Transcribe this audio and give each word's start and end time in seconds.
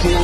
Selamat 0.00 0.16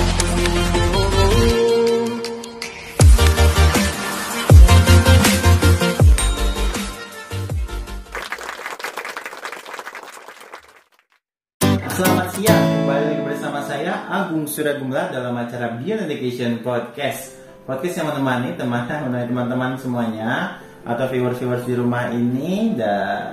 siang, 12.33 12.57
kembali 12.57 13.05
lagi 13.05 13.21
bersama 13.21 13.61
saya 13.69 14.01
Agung 14.09 14.49
Surya 14.49 14.81
Gumla 14.81 15.13
dalam 15.13 15.37
acara 15.37 15.77
Beyond 15.77 16.09
Education 16.09 16.65
Podcast. 16.65 17.37
Podcast 17.69 18.01
yang 18.01 18.17
menemani 18.17 18.57
teman-teman 18.57 19.77
semuanya 19.77 20.57
atau 20.89 21.05
viewers-viewers 21.05 21.69
di 21.69 21.77
rumah 21.77 22.09
ini 22.17 22.73
dan 22.81 23.29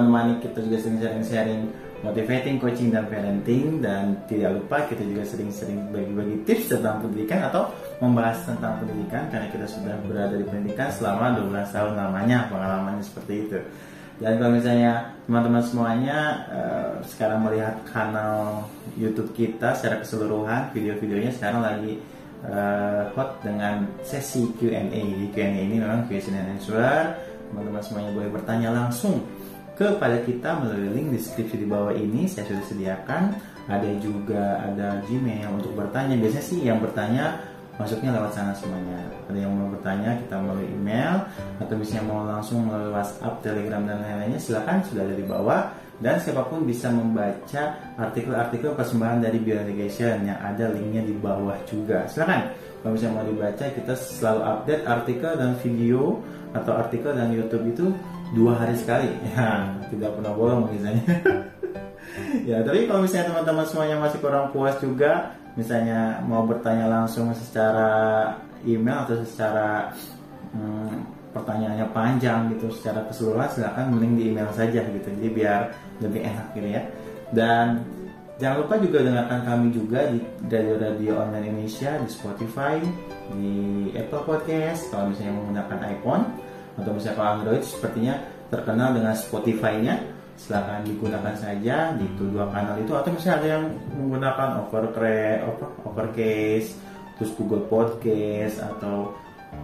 menemani 0.00 0.40
kita 0.40 0.56
juga 0.64 0.80
sering 0.80 1.04
sharing-sharing 1.04 1.81
motivating, 2.02 2.58
coaching 2.58 2.90
dan 2.90 3.06
parenting 3.06 3.78
dan 3.78 4.18
tidak 4.26 4.58
lupa 4.58 4.82
kita 4.90 5.06
juga 5.06 5.22
sering-sering 5.22 5.88
bagi-bagi 5.94 6.36
tips 6.42 6.74
tentang 6.74 6.98
pendidikan 7.06 7.46
atau 7.46 7.70
membahas 8.02 8.42
tentang 8.42 8.82
pendidikan 8.82 9.30
karena 9.30 9.46
kita 9.54 9.66
sudah 9.70 9.94
berada 10.04 10.34
di 10.34 10.42
pendidikan 10.42 10.90
selama 10.90 11.38
12 11.38 11.70
tahun 11.70 11.92
lamanya 11.94 12.50
pengalamannya 12.50 13.04
seperti 13.06 13.34
itu. 13.46 13.58
Dan 14.22 14.38
kalau 14.38 14.54
misalnya 14.54 15.18
teman-teman 15.26 15.62
semuanya 15.66 16.18
uh, 16.50 16.92
sekarang 17.06 17.42
melihat 17.42 17.74
kanal 17.90 18.66
YouTube 18.98 19.34
kita 19.34 19.74
secara 19.74 20.02
keseluruhan, 20.02 20.70
video-videonya 20.74 21.32
sekarang 21.34 21.62
lagi 21.62 21.98
uh, 22.46 23.10
hot 23.14 23.42
dengan 23.42 23.86
sesi 24.02 24.46
Q&A. 24.58 24.90
Di 24.90 25.26
Q&A 25.32 25.58
ini 25.66 25.78
memang 25.82 26.06
question 26.06 26.38
and 26.38 26.54
answer. 26.54 27.18
Teman-teman 27.50 27.82
semuanya 27.82 28.10
boleh 28.14 28.30
bertanya 28.30 28.68
langsung 28.70 29.22
kepada 29.98 30.22
kita 30.22 30.50
melalui 30.62 30.90
link 30.94 31.06
deskripsi 31.18 31.56
di 31.58 31.66
bawah 31.66 31.94
ini. 31.94 32.30
Saya 32.30 32.46
sudah 32.46 32.64
sediakan. 32.70 33.22
Ada 33.66 33.90
juga 34.02 34.58
ada 34.62 35.02
Gmail 35.06 35.46
untuk 35.50 35.74
bertanya. 35.78 36.18
Biasanya 36.18 36.44
sih 36.44 36.60
yang 36.66 36.78
bertanya 36.82 37.38
masuknya 37.80 38.10
lewat 38.14 38.32
sana 38.36 38.52
semuanya. 38.54 39.00
Ada 39.26 39.38
yang 39.42 39.52
mau 39.54 39.68
bertanya 39.72 40.18
kita 40.22 40.36
melalui 40.38 40.68
email 40.68 41.24
atau 41.58 41.74
misalnya 41.74 42.04
mau 42.04 42.20
langsung 42.28 42.68
melalui 42.68 42.92
WhatsApp, 42.92 43.40
Telegram 43.40 43.82
dan 43.82 43.98
lain-lainnya 44.04 44.40
silakan 44.40 44.84
sudah 44.84 45.02
ada 45.08 45.16
di 45.16 45.24
bawah 45.24 45.60
dan 46.02 46.18
siapa 46.18 46.42
pun 46.50 46.66
bisa 46.66 46.90
membaca 46.90 47.78
artikel-artikel 47.94 48.74
persembahan 48.74 49.22
dari 49.22 49.38
Beyond 49.38 49.70
Education 49.70 50.26
yang 50.26 50.38
ada 50.42 50.68
linknya 50.74 51.02
di 51.06 51.14
bawah 51.14 51.56
juga. 51.64 52.04
Silakan 52.10 52.52
kalau 52.82 52.92
misalnya 52.98 53.14
mau 53.14 53.26
dibaca 53.26 53.64
kita 53.70 53.94
selalu 53.94 54.40
update 54.42 54.82
artikel 54.84 55.32
dan 55.38 55.50
video 55.62 56.18
atau 56.52 56.72
artikel 56.76 57.14
dan 57.14 57.30
YouTube 57.32 57.64
itu 57.70 57.86
dua 58.32 58.52
hari 58.56 58.74
sekali. 58.76 59.08
Ya, 59.32 59.76
tidak 59.92 60.10
pernah 60.16 60.32
bolong 60.32 60.72
misalnya. 60.72 61.04
ya, 62.48 62.64
tapi 62.64 62.88
kalau 62.88 63.04
misalnya 63.04 63.32
teman-teman 63.32 63.64
semuanya 63.68 63.96
masih 64.00 64.18
kurang 64.20 64.50
puas 64.50 64.76
juga 64.80 65.36
misalnya 65.52 66.24
mau 66.24 66.48
bertanya 66.48 66.88
langsung 66.88 67.28
secara 67.36 68.32
email 68.64 69.04
atau 69.04 69.20
secara 69.20 69.92
hmm, 70.56 70.92
pertanyaannya 71.32 71.86
panjang 71.92 72.52
gitu 72.56 72.72
secara 72.72 73.04
keseluruhan 73.08 73.48
silahkan 73.52 73.88
mending 73.88 74.14
di 74.16 74.22
email 74.32 74.48
saja 74.52 74.80
gitu 74.80 75.08
jadi 75.20 75.28
biar 75.32 75.60
lebih 76.00 76.20
enak 76.24 76.46
gitu 76.56 76.68
ya 76.72 76.82
dan 77.32 77.84
jangan 78.40 78.64
lupa 78.64 78.74
juga 78.80 78.98
dengarkan 79.04 79.40
kami 79.44 79.66
juga 79.72 80.00
di 80.08 80.18
radio 80.48 80.76
radio 80.80 81.12
online 81.20 81.46
Indonesia 81.52 81.90
di 82.00 82.08
Spotify 82.08 82.76
di 83.36 83.56
Apple 83.96 84.24
Podcast 84.24 84.88
kalau 84.92 85.12
misalnya 85.12 85.36
menggunakan 85.36 85.78
iPhone 85.88 86.24
atau 86.76 86.90
misalnya 86.96 87.16
kalau 87.18 87.30
Android 87.38 87.62
sepertinya 87.64 88.14
terkenal 88.52 88.92
dengan 88.92 89.14
Spotify-nya. 89.16 89.96
Silahkan 90.32 90.82
digunakan 90.82 91.36
saja 91.36 91.92
di 91.94 92.08
kedua 92.18 92.48
kanal 92.50 92.80
itu. 92.80 92.92
Atau 92.96 93.14
misalnya 93.14 93.36
ada 93.38 93.48
yang 93.58 93.64
menggunakan 93.94 94.48
overcre 94.64 95.44
over, 95.46 95.68
overcase 95.86 96.74
terus 97.20 97.30
Google 97.36 97.68
Podcast 97.68 98.58
atau 98.58 99.12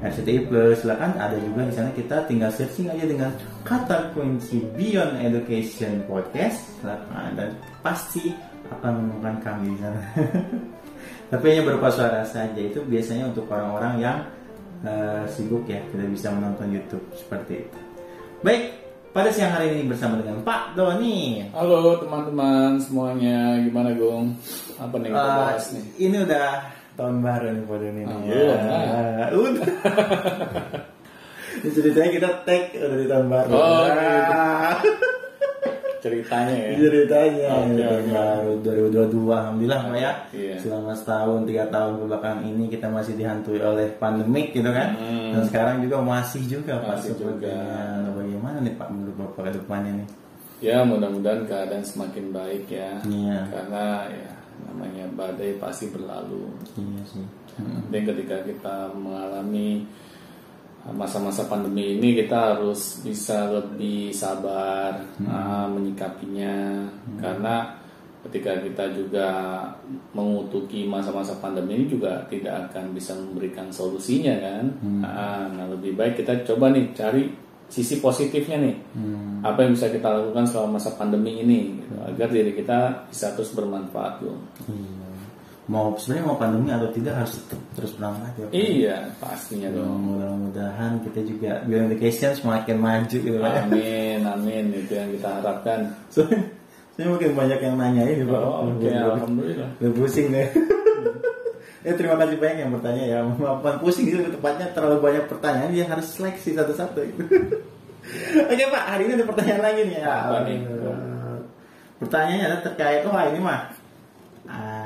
RCTI 0.04 0.46
Plus. 0.46 0.84
Silahkan 0.84 1.16
ada 1.16 1.34
juga 1.40 1.66
di 1.66 1.74
sana. 1.74 1.90
Kita 1.90 2.28
tinggal 2.28 2.52
searching 2.54 2.92
aja 2.92 3.04
dengan 3.08 3.32
kata 3.64 4.12
kunci 4.14 4.62
Beyond 4.76 5.18
Education 5.24 6.04
Podcast. 6.06 6.78
Silahkan 6.78 7.34
dan 7.34 7.48
pasti 7.82 8.30
akan 8.68 9.02
menemukan 9.02 9.34
kami 9.42 9.74
di 9.74 9.78
sana. 9.80 10.00
Tapi 11.32 11.44
hanya 11.48 11.62
berupa 11.64 11.88
suara 11.90 12.22
saja. 12.22 12.60
Itu 12.60 12.84
biasanya 12.86 13.32
untuk 13.32 13.50
orang-orang 13.50 13.94
yang 13.98 14.18
uh, 14.80 15.24
sibuk 15.26 15.64
ya 15.64 15.80
tidak 15.88 16.08
bisa 16.10 16.30
menonton 16.30 16.70
YouTube 16.70 17.04
seperti 17.12 17.64
itu 17.64 17.78
baik 18.40 18.62
pada 19.08 19.30
siang 19.30 19.50
hari 19.50 19.72
ini 19.72 19.88
bersama 19.88 20.20
dengan 20.20 20.44
Pak 20.44 20.76
Doni. 20.76 21.42
Halo 21.50 21.96
teman-teman 21.98 22.76
semuanya, 22.78 23.56
gimana 23.58 23.90
Gong? 23.92 24.36
Apa 24.76 24.94
nih 24.94 25.10
kita 25.10 25.18
Uh, 25.18 25.36
bahas 25.42 25.64
nih? 25.74 25.84
ini 25.98 26.16
udah 26.22 26.48
tahun 26.94 27.16
baru 27.18 27.46
nih 27.50 27.62
Pak 27.64 27.76
Doni. 27.80 28.00
Ah, 28.00 28.14
nih. 28.14 28.28
belum, 28.28 28.58
Ya, 28.68 29.26
udah. 29.42 29.68
Ini 31.58 31.68
ceritanya 31.72 32.10
kita 32.12 32.28
tag 32.46 32.62
udah 32.70 32.94
di 32.94 33.06
tahun 33.08 33.26
baru. 33.26 33.50
Oh, 33.50 33.86
Ah, 33.90 34.78
Ceritanya 35.98 36.54
ya. 36.54 36.70
ceritanya 36.78 37.48
oke. 37.58 38.10
baru 38.14 38.52
2022 38.62 39.34
alhamdulillah 39.34 39.80
Pak 39.86 39.98
ya. 39.98 40.12
Iya. 40.30 40.54
Selama 40.62 40.92
setahun 40.94 41.40
tiga 41.44 41.64
tahun 41.68 41.92
ke 41.98 42.04
belakang 42.06 42.38
ini 42.46 42.64
kita 42.70 42.86
masih 42.86 43.14
dihantui 43.18 43.58
oleh 43.58 43.86
pandemik 43.98 44.54
gitu 44.54 44.70
kan. 44.70 44.94
Hmm. 44.94 45.34
Dan 45.34 45.42
sekarang 45.50 45.76
juga 45.82 45.96
masih 46.00 46.42
juga 46.46 46.78
Pak 46.78 47.02
Masih 47.02 47.10
juga. 47.18 47.46
sepertinya. 47.50 47.74
Nah, 47.98 48.10
bagaimana 48.14 48.56
nih 48.62 48.74
Pak 48.78 48.88
menurut 48.94 49.16
Bapak 49.18 49.42
ke 49.42 49.52
depannya 49.58 49.92
nih? 50.02 50.08
Ya 50.58 50.76
mudah-mudahan 50.82 51.46
keadaan 51.46 51.84
semakin 51.86 52.34
baik 52.34 52.64
ya. 52.66 52.98
Iya. 53.06 53.38
Karena 53.50 53.84
ya 54.10 54.30
namanya 54.66 55.04
badai 55.14 55.54
pasti 55.62 55.86
berlalu. 55.90 56.50
Iya 56.74 57.02
sih. 57.06 57.26
Dan 57.90 58.02
ketika 58.06 58.42
kita 58.46 58.76
mengalami 58.94 59.86
masa-masa 60.92 61.44
pandemi 61.44 61.96
ini 61.96 62.16
kita 62.24 62.56
harus 62.56 63.02
bisa 63.04 63.48
lebih 63.50 64.12
sabar 64.12 64.96
ah, 65.26 65.66
menyikapinya. 65.68 66.86
Karena 67.20 67.76
ketika 68.28 68.60
kita 68.60 68.84
juga 68.92 69.28
mengutuki 70.12 70.84
masa-masa 70.84 71.38
pandemi 71.38 71.78
ini 71.78 71.86
juga 71.86 72.26
tidak 72.26 72.68
akan 72.70 72.92
bisa 72.92 73.14
memberikan 73.14 73.68
solusinya 73.70 74.34
kan? 74.40 74.64
Ah, 75.04 75.44
nah 75.52 75.66
lebih 75.68 75.94
baik 75.96 76.20
kita 76.24 76.44
coba 76.44 76.72
nih 76.72 76.92
cari 76.92 77.28
sisi 77.68 78.00
positifnya 78.00 78.56
nih. 78.58 78.76
Apa 79.44 79.64
yang 79.64 79.76
bisa 79.76 79.92
kita 79.92 80.08
lakukan 80.08 80.44
selama 80.48 80.80
masa 80.80 80.96
pandemi 80.96 81.44
ini 81.44 81.78
gitu, 81.78 81.94
agar 82.00 82.28
diri 82.32 82.52
kita 82.56 83.06
bisa 83.06 83.36
terus 83.36 83.52
bermanfaat 83.52 84.24
loh 84.24 84.40
Iya. 84.66 85.07
Mau 85.68 85.92
sebenarnya 86.00 86.24
mau 86.24 86.40
pandemi 86.40 86.72
atau 86.72 86.88
tidak 86.96 87.14
harus 87.20 87.44
tetap 87.44 87.60
terus 87.76 87.92
berangkat 88.00 88.32
ya. 88.32 88.46
Pak. 88.48 88.52
iya 88.56 88.96
pastinya 89.20 89.68
dong 89.68 90.00
Mudah-mudahan 90.00 90.92
kita 91.04 91.20
juga 91.28 91.60
Education 91.68 92.32
semakin 92.32 92.76
maju 92.80 93.16
gitu 93.20 93.36
Pak. 93.36 93.68
Amin, 93.68 94.24
amin 94.24 94.64
itu 94.72 94.96
yang 94.96 95.12
kita 95.12 95.28
harapkan. 95.28 95.92
Soalnya 96.12 96.40
soalnya 96.96 97.08
mungkin 97.12 97.30
banyak 97.36 97.60
yang 97.60 97.74
nanya 97.76 98.02
ini 98.08 98.24
Pak. 98.24 98.40
Oh, 98.40 98.72
Oke, 98.72 98.88
alhamdulillah. 98.88 99.70
Udah 99.76 99.92
pusing 99.92 100.26
deh. 100.32 100.48
ya 101.86 101.92
terima 101.94 102.16
kasih 102.16 102.36
banyak 102.40 102.58
yang 102.64 102.72
bertanya 102.72 103.04
ya. 103.04 103.18
Bukan 103.28 103.76
pusing 103.84 104.06
itu 104.08 104.24
tepatnya 104.24 104.72
terlalu 104.72 105.04
banyak 105.04 105.24
pertanyaan 105.28 105.70
dia 105.70 105.84
harus 105.84 106.08
seleksi 106.16 106.56
satu-satu. 106.56 107.00
Oke 108.50 108.64
Pak, 108.72 108.84
hari 108.88 109.04
ini 109.04 109.20
ada 109.20 109.26
pertanyaan 109.28 109.62
lagi 109.68 109.80
nih 109.84 109.96
ya. 110.00 110.16
Apa 110.32 110.38
nih? 110.48 110.58
Pertanyaannya 112.00 112.44
adalah 112.48 112.62
terkait 112.64 113.04
oh 113.04 113.12
ini 113.12 113.40
mah 113.44 113.77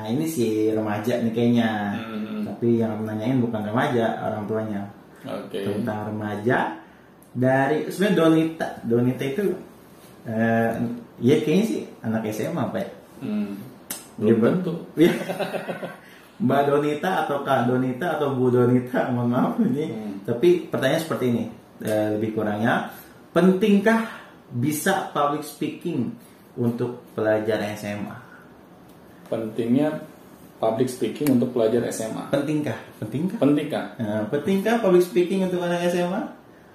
ah, 0.03 0.11
ini 0.11 0.27
si 0.27 0.69
remaja 0.75 1.23
nih 1.23 1.33
kayaknya. 1.33 1.69
Hmm. 2.03 2.43
Tapi 2.43 2.83
yang 2.83 3.07
nanyain 3.07 3.39
bukan 3.39 3.63
remaja, 3.63 4.19
orang 4.27 4.45
tuanya. 4.51 4.83
Oke. 5.23 5.63
Tentang 5.63 6.11
remaja 6.11 6.83
dari 7.31 7.87
sebenarnya 7.87 8.19
Donita. 8.19 8.69
Donita 8.83 9.25
itu 9.25 9.45
eh 10.23 10.71
ya 11.23 11.37
kayaknya 11.43 11.65
sih 11.67 11.81
anak 12.03 12.27
SMA 12.35 12.65
Pak. 12.71 12.79
ya? 12.83 12.89
Hmm. 13.23 13.53
Dia 14.19 14.35
Belum 14.35 14.61
tentu. 14.61 14.75
Iya. 14.99 15.15
Mbak 16.43 16.63
Donita 16.67 17.11
atau 17.23 17.47
Kak 17.47 17.71
Donita 17.71 18.19
atau 18.19 18.35
Bu 18.35 18.51
Donita, 18.51 19.15
mohon 19.15 19.31
maaf 19.31 19.55
ini. 19.63 19.87
Hmm. 19.87 20.15
Tapi 20.27 20.67
pertanyaan 20.67 21.03
seperti 21.03 21.25
ini, 21.31 21.45
eh, 21.87 22.19
lebih 22.19 22.35
kurangnya, 22.35 22.91
pentingkah 23.31 24.11
bisa 24.51 25.15
public 25.15 25.47
speaking 25.47 26.11
untuk 26.59 27.15
pelajar 27.15 27.63
SMA? 27.79 28.22
Pentingnya 29.33 29.89
public 30.61 30.93
speaking 30.93 31.33
untuk 31.33 31.57
pelajar 31.57 31.81
SMA. 31.89 32.29
Pentingkah? 32.29 32.77
Pentingkah? 33.01 33.39
Penting 33.41 33.67
kan? 33.73 33.97
Nah, 33.97 34.23
pentingkah 34.29 34.79
public 34.79 35.03
speaking 35.03 35.49
untuk 35.49 35.65
anak 35.65 35.89
SMA? 35.89 36.21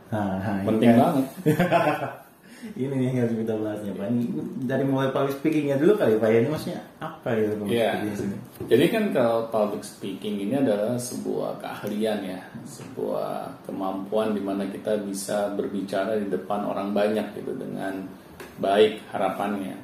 Nah, 0.10 0.42
nah, 0.42 0.58
ini 0.60 0.66
Penting 0.66 0.90
kan. 0.90 1.00
banget. 1.00 1.26
ini 2.74 2.90
nih 2.90 3.06
yang 3.14 3.18
harus 3.22 3.36
kita 3.38 3.54
bahasnya 3.54 3.92
Pak. 3.94 4.06
Ini 4.10 4.24
dari 4.66 4.84
mulai 4.84 5.14
public 5.14 5.38
speakingnya 5.38 5.78
dulu 5.78 5.94
kali 5.94 6.18
Pak 6.18 6.30
ya. 6.34 6.38
Ini 6.42 6.50
maksudnya 6.50 6.82
apa 6.98 7.28
gitu 7.38 7.54
public 7.62 7.78
Iya. 7.78 7.90
speaking 7.94 8.16
sini? 8.18 8.38
Jadi 8.66 8.86
kan 8.90 9.04
kalau 9.14 9.40
public 9.54 9.84
speaking 9.86 10.36
ini 10.42 10.56
adalah 10.58 10.98
sebuah 10.98 11.52
keahlian 11.62 12.20
ya, 12.26 12.42
sebuah 12.66 13.62
kemampuan 13.70 14.34
di 14.34 14.42
mana 14.42 14.66
kita 14.66 14.98
bisa 15.00 15.54
berbicara 15.54 16.18
di 16.18 16.28
depan 16.28 16.66
orang 16.66 16.92
banyak 16.92 17.38
gitu 17.38 17.54
dengan 17.54 18.04
baik 18.58 19.06
harapannya. 19.14 19.78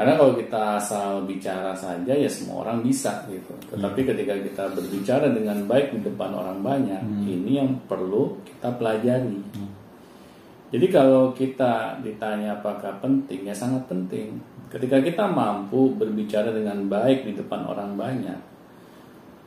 Karena 0.00 0.16
kalau 0.16 0.32
kita 0.32 0.80
asal 0.80 1.28
bicara 1.28 1.76
saja 1.76 2.16
ya 2.16 2.24
semua 2.24 2.64
orang 2.64 2.80
bisa 2.80 3.20
gitu. 3.28 3.52
Tetapi 3.68 4.00
ketika 4.08 4.32
kita 4.32 4.64
berbicara 4.72 5.28
dengan 5.28 5.68
baik 5.68 5.92
di 5.92 6.00
depan 6.00 6.32
orang 6.32 6.64
banyak, 6.64 7.04
ini 7.28 7.60
yang 7.60 7.76
perlu 7.84 8.40
kita 8.40 8.80
pelajari. 8.80 9.44
Jadi 10.72 10.86
kalau 10.88 11.36
kita 11.36 12.00
ditanya 12.00 12.56
apakah 12.56 12.96
penting, 12.96 13.44
ya 13.44 13.52
sangat 13.52 13.92
penting. 13.92 14.40
Ketika 14.72 15.04
kita 15.04 15.28
mampu 15.28 15.92
berbicara 15.92 16.48
dengan 16.48 16.88
baik 16.88 17.28
di 17.28 17.36
depan 17.36 17.68
orang 17.68 17.92
banyak, 17.92 18.40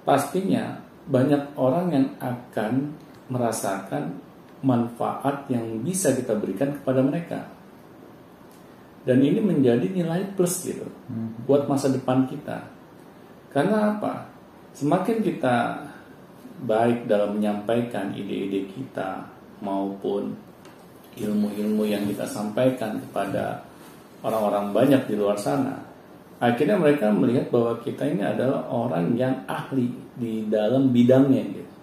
pastinya 0.05 0.77
banyak 1.09 1.57
orang 1.57 1.97
yang 1.97 2.07
akan 2.21 2.93
merasakan 3.25 4.21
manfaat 4.61 5.49
yang 5.49 5.81
bisa 5.81 6.13
kita 6.13 6.37
berikan 6.37 6.77
kepada 6.77 7.01
mereka. 7.01 7.49
Dan 9.03 9.19
ini 9.19 9.43
menjadi 9.43 9.83
nilai 9.83 10.31
plus 10.35 10.63
gitu 10.63 10.87
buat 11.43 11.67
masa 11.67 11.91
depan 11.91 12.23
kita. 12.27 12.63
Karena 13.51 13.95
apa? 13.95 14.31
Semakin 14.73 15.19
kita 15.21 15.85
baik 16.63 17.05
dalam 17.05 17.35
menyampaikan 17.35 18.15
ide-ide 18.15 18.71
kita 18.71 19.27
maupun 19.59 20.31
ilmu-ilmu 21.19 21.83
yang 21.85 22.07
kita 22.09 22.25
sampaikan 22.25 22.97
kepada 22.97 23.61
orang-orang 24.23 24.71
banyak 24.71 25.01
di 25.05 25.15
luar 25.19 25.35
sana, 25.37 25.77
akhirnya 26.39 26.79
mereka 26.79 27.11
melihat 27.11 27.51
bahwa 27.51 27.77
kita 27.83 28.07
ini 28.07 28.23
adalah 28.23 28.65
orang 28.71 29.13
yang 29.19 29.35
ahli 29.45 29.91
di 30.17 30.47
dalam 30.47 30.89
bidangnya 30.89 31.43
gitu. 31.53 31.73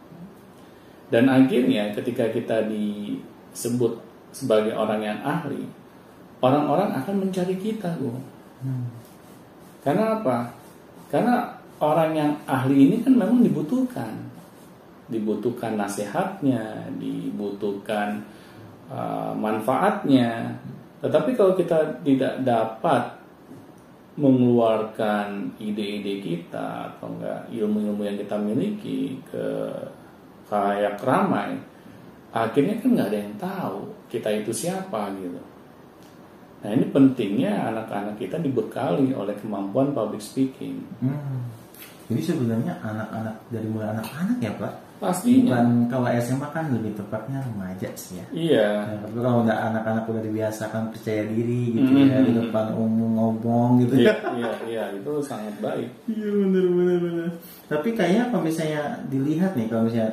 Dan 1.10 1.26
akhirnya 1.26 1.92
ketika 1.94 2.30
kita 2.30 2.66
disebut 2.66 3.98
sebagai 4.30 4.74
orang 4.74 5.02
yang 5.02 5.18
ahli, 5.22 5.66
orang-orang 6.40 6.96
akan 6.96 7.14
mencari 7.28 7.56
kita, 7.60 7.96
Bu. 8.00 8.16
Karena 9.80 10.20
apa? 10.20 10.52
Karena 11.08 11.48
orang 11.80 12.10
yang 12.12 12.32
ahli 12.44 12.88
ini 12.88 12.96
kan 13.00 13.16
memang 13.16 13.40
dibutuhkan. 13.40 14.12
Dibutuhkan 15.08 15.80
nasihatnya, 15.80 16.92
dibutuhkan 17.00 18.20
uh, 18.92 19.32
manfaatnya. 19.36 20.54
Tetapi 21.00 21.32
kalau 21.32 21.56
kita 21.56 22.04
tidak 22.04 22.44
dapat 22.44 23.20
mengeluarkan 24.20 25.48
ide-ide 25.56 26.20
kita 26.20 26.92
atau 26.92 27.08
enggak 27.08 27.40
ilmu-ilmu 27.48 28.04
yang 28.04 28.20
kita 28.20 28.36
miliki 28.36 29.16
ke 29.32 29.72
kayak 30.44 31.00
ramai, 31.00 31.56
akhirnya 32.34 32.76
kan 32.84 32.90
nggak 32.92 33.08
ada 33.08 33.18
yang 33.18 33.34
tahu 33.40 33.76
kita 34.12 34.28
itu 34.44 34.52
siapa 34.52 35.08
gitu. 35.16 35.40
Nah 36.60 36.70
ini 36.70 36.84
pentingnya 36.86 37.52
anak-anak 37.66 38.14
kita 38.16 38.36
dibekali 38.36 39.12
oleh 39.12 39.32
kemampuan 39.36 39.90
public 39.90 40.20
speaking. 40.20 40.84
Hmm. 41.00 41.48
Jadi 42.10 42.22
sebenarnya 42.26 42.74
anak-anak 42.82 43.36
dari 43.48 43.68
mulai 43.70 43.94
anak-anak 43.94 44.36
ya 44.38 44.52
Pak? 44.58 44.72
Pastinya. 45.00 45.56
Bukan 45.56 45.66
kalau 45.88 46.08
SMA 46.12 46.48
kan 46.52 46.64
lebih 46.68 46.92
tepatnya 46.92 47.40
remaja 47.40 47.88
sih 47.96 48.20
ya. 48.20 48.26
Iya. 48.28 48.68
Ya, 48.84 48.96
tapi 49.00 49.16
kalau 49.16 49.40
udah 49.40 49.56
anak-anak 49.72 50.04
udah 50.04 50.20
dibiasakan 50.20 50.92
percaya 50.92 51.24
diri 51.24 51.72
gitu 51.72 51.88
ya 51.88 52.20
Mhm. 52.20 52.26
di 52.28 52.32
depan 52.36 52.66
umum 52.76 53.10
ngomong 53.16 53.80
gitu 53.80 53.96
Iya, 53.96 54.12
ya. 54.12 54.28
iya, 54.36 54.52
iya, 54.68 54.84
itu 54.92 55.12
sangat 55.24 55.56
baik. 55.64 55.88
Iya 56.04 56.28
benar 56.28 56.64
benar 56.68 56.98
benar. 57.00 57.28
Tapi 57.70 57.88
kayaknya 57.96 58.22
kalau 58.28 58.42
misalnya 58.44 58.82
dilihat 59.08 59.56
nih 59.56 59.66
kalau 59.70 59.82
misalnya 59.88 60.12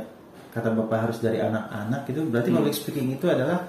kata 0.56 0.70
bapak 0.72 1.00
harus 1.04 1.18
dari 1.20 1.38
anak-anak 1.38 2.02
itu 2.08 2.20
berarti 2.24 2.50
Hmm. 2.54 2.58
public 2.62 2.76
speaking 2.78 3.08
itu 3.12 3.26
adalah 3.28 3.60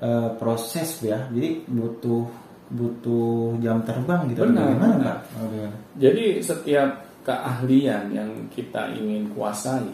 eh, 0.00 0.28
proses 0.40 1.00
ya. 1.04 1.28
Jadi 1.30 1.64
butuh 1.68 2.24
butuh 2.70 3.58
jam 3.58 3.82
terbang 3.82 4.30
gitu. 4.30 4.46
Benar, 4.46 4.74
Bagaimana 4.74 4.94
benar. 4.96 5.06
Pak? 5.06 5.18
Oh? 5.42 5.70
Jadi 5.98 6.24
setiap 6.40 6.90
keahlian 7.26 8.14
yang 8.14 8.30
kita 8.48 8.94
ingin 8.96 9.28
kuasai 9.34 9.90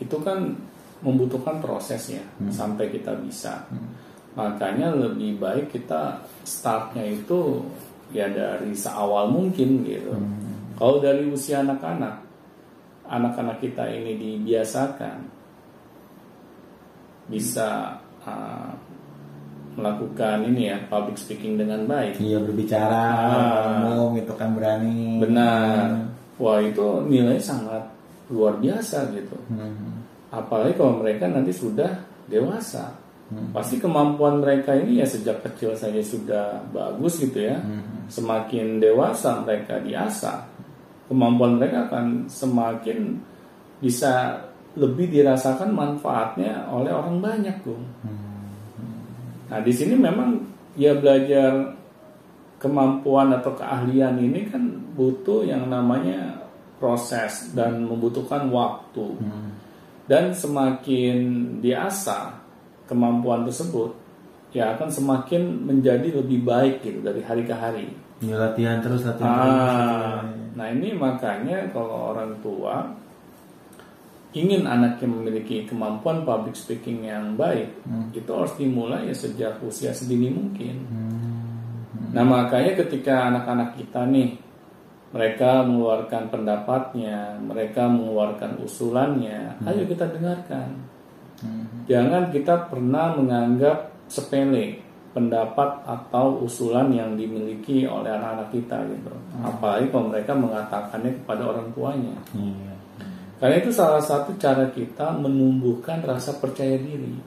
itu 0.00 0.16
kan 0.24 0.54
membutuhkan 1.02 1.58
prosesnya 1.58 2.22
sampai 2.54 2.88
kita 2.88 3.12
bisa. 3.20 3.66
Makanya 4.38 4.94
lebih 4.94 5.36
baik 5.36 5.74
kita 5.74 6.22
startnya 6.46 7.04
itu 7.04 7.60
ya 8.14 8.30
dari 8.30 8.72
seawal 8.72 9.28
mungkin 9.28 9.82
gitu. 9.82 10.14
Kalau 10.78 11.02
dari 11.02 11.26
usia 11.28 11.60
anak-anak, 11.60 12.22
anak-anak 13.10 13.58
kita 13.60 13.84
ini 13.92 14.16
dibiasakan 14.16 15.18
bisa 17.28 17.98
uh, 18.24 18.72
melakukan 19.72 20.44
ini 20.44 20.68
ya 20.68 20.76
public 20.86 21.16
speaking 21.16 21.56
dengan 21.56 21.88
baik. 21.88 22.20
Iya 22.20 22.38
berbicara, 22.44 23.04
Ah. 23.08 23.80
ngomong 23.88 24.20
itu 24.20 24.32
kan 24.36 24.52
berani. 24.52 25.20
Benar. 25.22 26.12
Wah 26.36 26.58
itu 26.60 27.04
nilai 27.08 27.38
sangat 27.40 27.84
luar 28.32 28.56
biasa 28.60 29.08
gitu. 29.12 29.36
Hmm. 29.52 30.04
Apalagi 30.32 30.76
kalau 30.76 31.00
mereka 31.04 31.28
nanti 31.28 31.52
sudah 31.52 31.88
dewasa. 32.28 32.92
Hmm. 33.32 33.52
Pasti 33.52 33.80
kemampuan 33.80 34.40
mereka 34.44 34.76
ini 34.76 35.00
ya 35.00 35.06
sejak 35.08 35.40
kecil 35.44 35.72
saja 35.76 36.00
sudah 36.04 36.60
bagus 36.72 37.20
gitu 37.20 37.48
ya. 37.48 37.60
Hmm. 37.60 38.08
Semakin 38.08 38.80
dewasa 38.80 39.40
mereka 39.40 39.80
diasah, 39.80 40.44
kemampuan 41.08 41.56
mereka 41.56 41.88
akan 41.88 42.28
semakin 42.28 43.16
bisa 43.80 44.36
lebih 44.72 45.08
dirasakan 45.12 45.72
manfaatnya 45.72 46.64
oleh 46.72 46.92
orang 46.92 47.20
banyak, 47.20 47.56
Bung. 47.60 47.84
Nah, 49.52 49.60
di 49.60 49.68
sini 49.68 50.00
memang 50.00 50.40
ya 50.80 50.96
belajar 50.96 51.76
kemampuan 52.56 53.36
atau 53.36 53.52
keahlian 53.52 54.16
ini 54.16 54.48
kan 54.48 54.64
butuh 54.96 55.44
yang 55.44 55.68
namanya 55.68 56.48
proses 56.80 57.52
dan 57.52 57.84
membutuhkan 57.84 58.48
waktu. 58.48 59.12
Hmm. 59.20 59.52
Dan 60.08 60.32
semakin 60.32 61.16
diasah 61.60 62.40
kemampuan 62.88 63.44
tersebut, 63.44 63.92
ya 64.56 64.72
akan 64.72 64.88
semakin 64.88 65.68
menjadi 65.68 66.24
lebih 66.24 66.48
baik 66.48 66.80
gitu 66.80 67.04
dari 67.04 67.20
hari 67.20 67.44
ke 67.44 67.52
hari. 67.52 67.92
Ya, 68.24 68.40
latihan 68.40 68.80
terus 68.80 69.04
latihan 69.04 69.36
terus. 69.36 69.52
Ah, 69.52 70.18
nah 70.56 70.66
ini 70.72 70.96
makanya 70.96 71.68
kalau 71.76 72.16
orang 72.16 72.40
tua 72.40 72.88
ingin 74.32 74.64
anaknya 74.64 75.08
memiliki 75.08 75.68
kemampuan 75.68 76.24
public 76.24 76.56
speaking 76.56 77.04
yang 77.04 77.36
baik, 77.36 77.68
itu 78.16 78.30
harus 78.32 78.52
dimulai 78.56 79.08
ya 79.08 79.14
sejak 79.16 79.60
usia 79.60 79.92
sedini 79.92 80.32
mungkin. 80.32 80.76
Nah 82.12 82.24
makanya 82.24 82.80
ketika 82.84 83.28
anak-anak 83.32 83.76
kita 83.76 84.04
nih 84.08 84.36
mereka 85.12 85.60
mengeluarkan 85.68 86.32
pendapatnya, 86.32 87.36
mereka 87.44 87.84
mengeluarkan 87.84 88.56
usulannya, 88.64 89.60
ayo 89.68 89.84
kita 89.84 90.08
dengarkan. 90.08 90.88
Jangan 91.84 92.32
kita 92.32 92.72
pernah 92.72 93.12
menganggap 93.18 93.92
sepele 94.08 94.80
pendapat 95.12 95.84
atau 95.84 96.40
usulan 96.40 96.88
yang 96.88 97.12
dimiliki 97.20 97.84
oleh 97.84 98.08
anak-anak 98.08 98.48
kita 98.48 98.80
gitu. 98.88 99.12
Apalagi 99.44 99.92
kalau 99.92 100.08
mereka 100.08 100.32
mengatakannya 100.32 101.12
kepada 101.20 101.42
orang 101.52 101.68
tuanya. 101.76 102.16
Iya. 102.32 102.71
Karena 103.42 103.58
itu 103.58 103.74
salah 103.74 103.98
satu 103.98 104.38
cara 104.38 104.70
kita 104.70 105.18
menumbuhkan 105.18 105.98
rasa 106.06 106.38
percaya 106.38 106.78
diri. 106.78 107.18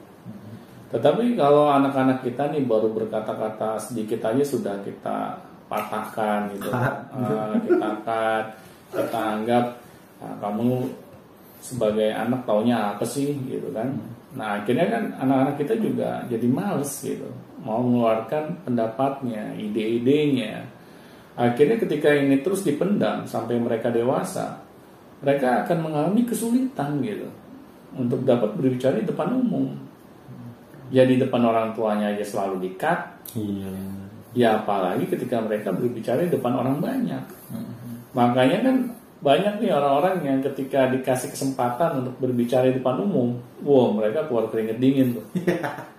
Tetapi 0.88 1.36
kalau 1.36 1.67
anak-anak 1.67 2.24
kita 2.24 2.55
nih 2.55 2.63
baru 2.63 2.88
berkata-kata 2.95 3.75
sedikit 3.84 4.24
aja 4.24 4.39
sudah 4.48 4.79
kita 4.79 5.36
patahkan 5.67 6.55
gitu. 6.55 6.72
Ah, 6.72 7.51
kita 7.60 7.89
cut, 8.07 8.45
kita 8.95 9.19
anggap 9.19 9.65
"Ah, 10.24 10.39
kamu 10.39 10.88
sebagai 11.60 12.15
anak 12.15 12.48
taunya 12.48 12.95
apa 12.95 13.03
sih 13.03 13.36
gitu 13.51 13.75
kan. 13.75 13.91
Nah 14.39 14.63
akhirnya 14.63 14.88
kan 14.88 15.03
anak-anak 15.19 15.55
kita 15.60 15.75
juga 15.84 16.24
jadi 16.31 16.48
males 16.48 16.95
gitu, 17.03 17.27
mau 17.60 17.84
mengeluarkan 17.84 18.63
pendapatnya, 18.63 19.51
ide-idenya. 19.60 20.63
Akhirnya 21.36 21.75
ketika 21.75 22.15
ini 22.15 22.39
terus 22.39 22.63
dipendam 22.63 23.27
sampai 23.27 23.60
mereka 23.60 23.91
dewasa, 23.91 24.63
mereka 25.24 25.63
akan 25.63 25.77
mengalami 25.79 26.27
kesulitan 26.27 27.00
gitu 27.00 27.27
untuk 27.95 28.24
dapat 28.27 28.55
berbicara 28.60 29.00
di 29.00 29.07
depan 29.07 29.31
umum. 29.31 29.72
Ya 30.93 31.07
di 31.07 31.17
depan 31.17 31.41
orang 31.41 31.74
tuanya 31.74 32.13
aja 32.13 32.22
selalu 32.22 32.62
di-cut, 32.62 33.00
Iya. 33.34 33.74
ya 34.38 34.50
apalagi 34.62 35.10
ketika 35.10 35.41
mereka 35.41 35.74
berbicara 35.74 36.22
di 36.22 36.29
depan 36.29 36.53
orang 36.53 36.77
banyak. 36.77 37.24
Makanya 38.13 38.62
kan 38.62 38.75
banyak 39.25 39.65
nih 39.65 39.74
orang-orang 39.74 40.22
yang 40.22 40.39
ketika 40.45 40.86
dikasih 40.93 41.34
kesempatan 41.34 42.05
untuk 42.05 42.13
berbicara 42.22 42.69
di 42.69 42.77
depan 42.77 43.01
umum, 43.01 43.34
wow 43.65 43.89
mereka 43.98 44.29
keluar 44.29 44.45
keringet 44.53 44.77
dingin 44.77 45.17
tuh. 45.17 45.25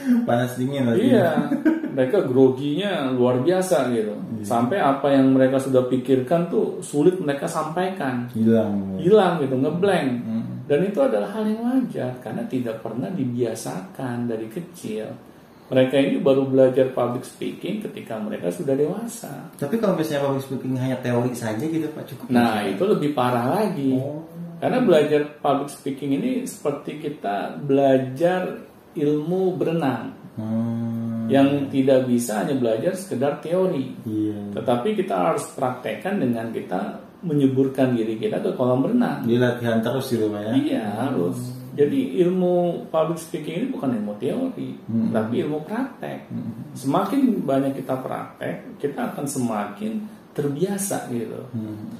Panas 0.28 0.56
dingin 0.56 0.88
lagi. 0.88 1.12
Iya, 1.12 1.50
mereka 1.92 2.24
groginya 2.24 3.12
luar 3.12 3.44
biasa 3.44 3.90
gitu. 3.92 4.14
Sampai 4.40 4.80
apa 4.80 5.12
yang 5.12 5.36
mereka 5.36 5.60
sudah 5.60 5.84
pikirkan 5.88 6.48
tuh 6.48 6.80
sulit 6.80 7.20
mereka 7.20 7.44
sampaikan. 7.44 8.28
Hilang. 8.32 8.96
Hilang 9.00 9.42
gitu, 9.44 9.54
ngeblank. 9.60 10.10
Hmm. 10.24 10.44
Dan 10.64 10.86
itu 10.86 11.02
adalah 11.02 11.34
hal 11.34 11.44
yang 11.44 11.66
wajar 11.66 12.14
karena 12.22 12.46
tidak 12.46 12.78
pernah 12.78 13.10
dibiasakan 13.10 14.30
dari 14.30 14.46
kecil 14.46 15.30
mereka 15.70 16.02
ini 16.02 16.18
baru 16.18 16.50
belajar 16.50 16.90
public 16.90 17.22
speaking 17.22 17.78
ketika 17.78 18.18
mereka 18.18 18.50
sudah 18.50 18.74
dewasa. 18.74 19.54
Tapi 19.54 19.78
kalau 19.78 19.94
misalnya 19.94 20.26
public 20.26 20.42
speaking 20.42 20.74
hanya 20.74 20.98
teori 20.98 21.30
saja 21.30 21.62
gitu 21.62 21.86
Pak 21.94 22.04
cukup. 22.10 22.26
Nah 22.34 22.66
itu 22.66 22.82
lebih 22.82 23.14
parah 23.14 23.62
lagi. 23.62 23.94
Oh. 23.94 24.26
Karena 24.58 24.82
belajar 24.82 25.38
public 25.38 25.70
speaking 25.70 26.18
ini 26.18 26.42
seperti 26.44 26.98
kita 26.98 27.62
belajar 27.62 28.66
ilmu 28.94 29.54
berenang 29.54 30.18
Hmm. 30.40 31.26
yang 31.26 31.68
tidak 31.68 32.06
bisa 32.06 32.40
hanya 32.46 32.54
belajar 32.56 32.94
sekedar 32.94 33.42
teori. 33.42 33.92
Iya. 34.06 34.56
Tetapi 34.56 34.94
kita 34.94 35.12
harus 35.12 35.44
praktekkan 35.52 36.22
dengan 36.22 36.48
kita 36.54 37.02
menyeburkan 37.20 37.92
diri 37.92 38.16
kita 38.16 38.40
ke 38.40 38.56
kolam 38.56 38.86
renang. 38.86 39.26
Di 39.26 39.36
latihan 39.36 39.82
terus 39.84 40.08
gitu 40.08 40.30
Pak 40.32 40.40
ya. 40.40 40.52
Iya 40.56 40.84
harus. 40.96 41.36
Jadi 41.76 42.18
ilmu 42.24 42.86
public 42.88 43.20
speaking 43.20 43.56
ini 43.62 43.66
bukan 43.70 43.90
ilmu 44.00 44.14
teori, 44.16 44.70
Hmm. 44.86 45.10
tapi 45.12 45.44
ilmu 45.44 45.60
praktek. 45.66 46.30
Semakin 46.78 47.42
banyak 47.44 47.78
kita 47.78 47.94
praktek, 48.00 48.80
kita 48.80 49.12
akan 49.12 49.26
semakin 49.26 49.92
terbiasa 50.32 51.10
gitu. 51.10 51.42
Hmm. 51.52 51.90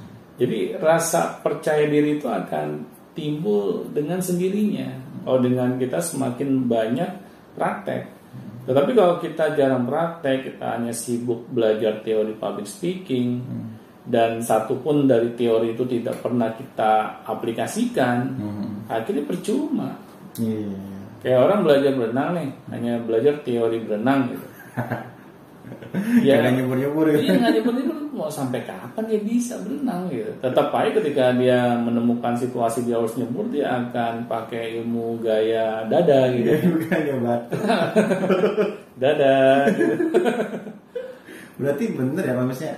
Jadi 0.40 0.80
rasa 0.80 1.38
percaya 1.44 1.84
diri 1.84 2.16
itu 2.16 2.30
akan 2.30 2.82
timbul 3.12 3.84
dengan 3.92 4.22
sendirinya. 4.22 5.09
Oh 5.28 5.38
dengan 5.38 5.76
kita 5.76 6.00
semakin 6.00 6.64
banyak 6.64 7.10
praktek. 7.56 8.08
Tetapi 8.64 8.90
kalau 8.92 9.18
kita 9.18 9.56
jarang 9.56 9.84
praktek, 9.88 10.52
kita 10.54 10.78
hanya 10.78 10.92
sibuk 10.94 11.48
belajar 11.50 12.04
teori 12.04 12.36
public 12.36 12.68
speaking 12.68 13.40
dan 14.06 14.40
satu 14.40 14.80
pun 14.80 15.04
dari 15.04 15.32
teori 15.36 15.76
itu 15.76 15.84
tidak 15.84 16.22
pernah 16.24 16.52
kita 16.56 17.24
aplikasikan, 17.24 18.16
Hmm. 18.36 18.68
akhirnya 18.88 19.24
percuma. 19.26 19.96
Iya. 20.38 20.76
Kayak 21.20 21.40
orang 21.50 21.60
belajar 21.68 21.92
berenang 21.98 22.30
nih, 22.32 22.48
hanya 22.72 22.92
belajar 23.04 23.34
teori 23.44 23.78
berenang 23.84 24.20
gitu. 24.32 24.46
Jangan 26.26 26.52
nyebur-nyebur 26.56 27.06
gitu. 27.12 27.22
Iya 27.28 27.34
nggak 27.38 27.52
nyebur 27.60 27.74
mau 28.12 28.30
sampai 28.30 28.66
kapan 28.66 29.04
dia 29.06 29.20
bisa 29.22 29.54
berenang 29.62 30.10
gitu. 30.10 30.30
Tetap 30.42 30.70
aja 30.74 30.90
ketika 30.98 31.32
dia 31.34 31.78
menemukan 31.78 32.34
situasi 32.34 32.84
dia 32.86 32.98
harus 32.98 33.14
nyebur 33.14 33.46
dia 33.50 33.70
akan 33.70 34.26
pakai 34.26 34.80
ilmu 34.82 35.22
gaya 35.22 35.86
dada 35.86 36.30
gitu. 36.34 36.50
Bukan 36.78 37.00
ya 37.06 37.16
batu. 37.18 37.56
Dada. 39.00 39.64
Gitu. 39.72 39.94
Berarti 41.60 41.84
bener 41.92 42.22
ya 42.24 42.34
Pak 42.36 42.46
misalnya 42.48 42.76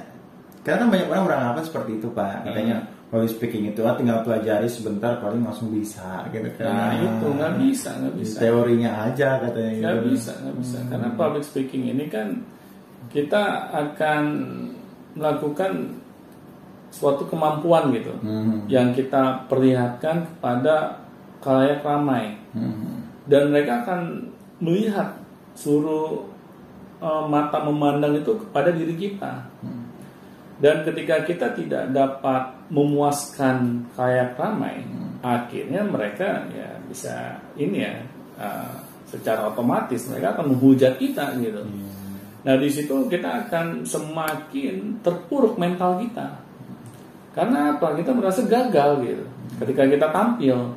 karena 0.62 0.86
kan 0.86 0.88
banyak 0.94 1.08
orang 1.10 1.24
beranggapan 1.26 1.64
seperti 1.66 1.90
itu 1.98 2.08
Pak 2.14 2.46
katanya 2.46 2.76
public 3.10 3.30
speaking 3.34 3.68
itu 3.68 3.82
ah, 3.84 3.92
tinggal 3.92 4.24
pelajari 4.24 4.70
sebentar 4.70 5.18
paling 5.18 5.42
langsung 5.42 5.68
bisa 5.68 6.24
gitu 6.32 6.48
kan. 6.56 6.70
Nah 6.70 6.92
itu 6.96 7.26
nggak 7.28 7.52
bisa 7.60 7.90
nggak 7.98 8.14
bisa. 8.16 8.36
Teorinya 8.40 8.90
aja 9.10 9.28
katanya 9.42 9.72
gitu. 9.74 9.84
Nggak 9.84 10.02
bisa 10.08 10.32
nggak 10.38 10.56
bisa 10.62 10.78
karena 10.88 11.08
public 11.18 11.44
speaking 11.44 11.82
ini 11.90 12.04
kan 12.08 12.28
kita 13.12 13.68
akan 13.74 14.24
melakukan 15.12 15.96
suatu 16.92 17.24
kemampuan 17.24 17.88
gitu 17.92 18.12
Hmm. 18.20 18.68
yang 18.68 18.92
kita 18.92 19.48
perlihatkan 19.48 20.28
kepada 20.28 21.00
kalayak 21.40 21.80
ramai. 21.82 22.36
Hmm. 22.52 23.00
dan 23.22 23.48
mereka 23.54 23.86
akan 23.86 24.28
melihat 24.58 25.14
suruh 25.54 26.26
eh, 27.00 27.24
mata 27.26 27.62
memandang 27.62 28.14
itu 28.14 28.34
kepada 28.36 28.70
diri 28.70 28.94
kita. 28.94 29.46
Dan 30.62 30.86
ketika 30.86 31.26
kita 31.26 31.50
tidak 31.54 31.90
dapat 31.90 32.54
memuaskan 32.70 33.82
kayak 33.94 34.38
ramai, 34.38 34.86
akhirnya 35.18 35.82
mereka 35.82 36.46
ya 36.50 36.78
bisa 36.86 37.38
ini 37.54 37.82
ya 37.82 37.94
eh, 38.38 38.74
secara 39.06 39.50
otomatis 39.50 40.06
mereka 40.06 40.34
akan 40.34 40.54
menghujat 40.54 40.98
kita 40.98 41.34
gitu. 41.38 41.62
Nah 42.42 42.54
di 42.58 42.68
situ 42.70 43.06
kita 43.06 43.46
akan 43.46 43.86
semakin 43.86 44.98
terpuruk 45.02 45.54
mental 45.58 46.02
kita. 46.02 46.42
Karena 47.32 47.78
apa? 47.78 47.94
Kita 47.96 48.12
merasa 48.12 48.42
gagal 48.44 48.90
gitu. 49.06 49.24
Ketika 49.62 49.82
kita 49.86 50.06
tampil, 50.10 50.74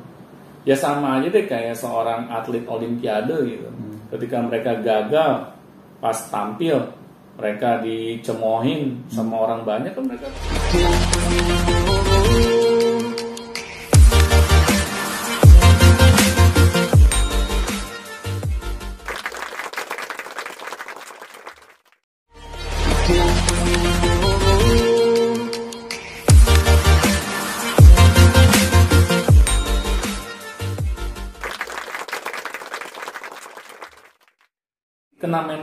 ya 0.62 0.76
sama 0.78 1.20
aja 1.20 1.28
deh 1.28 1.44
kayak 1.44 1.74
seorang 1.74 2.30
atlet 2.30 2.64
olimpiade 2.64 3.36
gitu. 3.44 3.68
Ketika 4.14 4.40
mereka 4.46 4.78
gagal 4.78 5.52
pas 5.98 6.18
tampil, 6.30 6.80
mereka 7.36 7.84
dicemohin 7.84 9.04
sama 9.12 9.44
orang 9.44 9.60
banyak 9.66 9.92
kan 9.92 10.04
mereka 10.08 10.26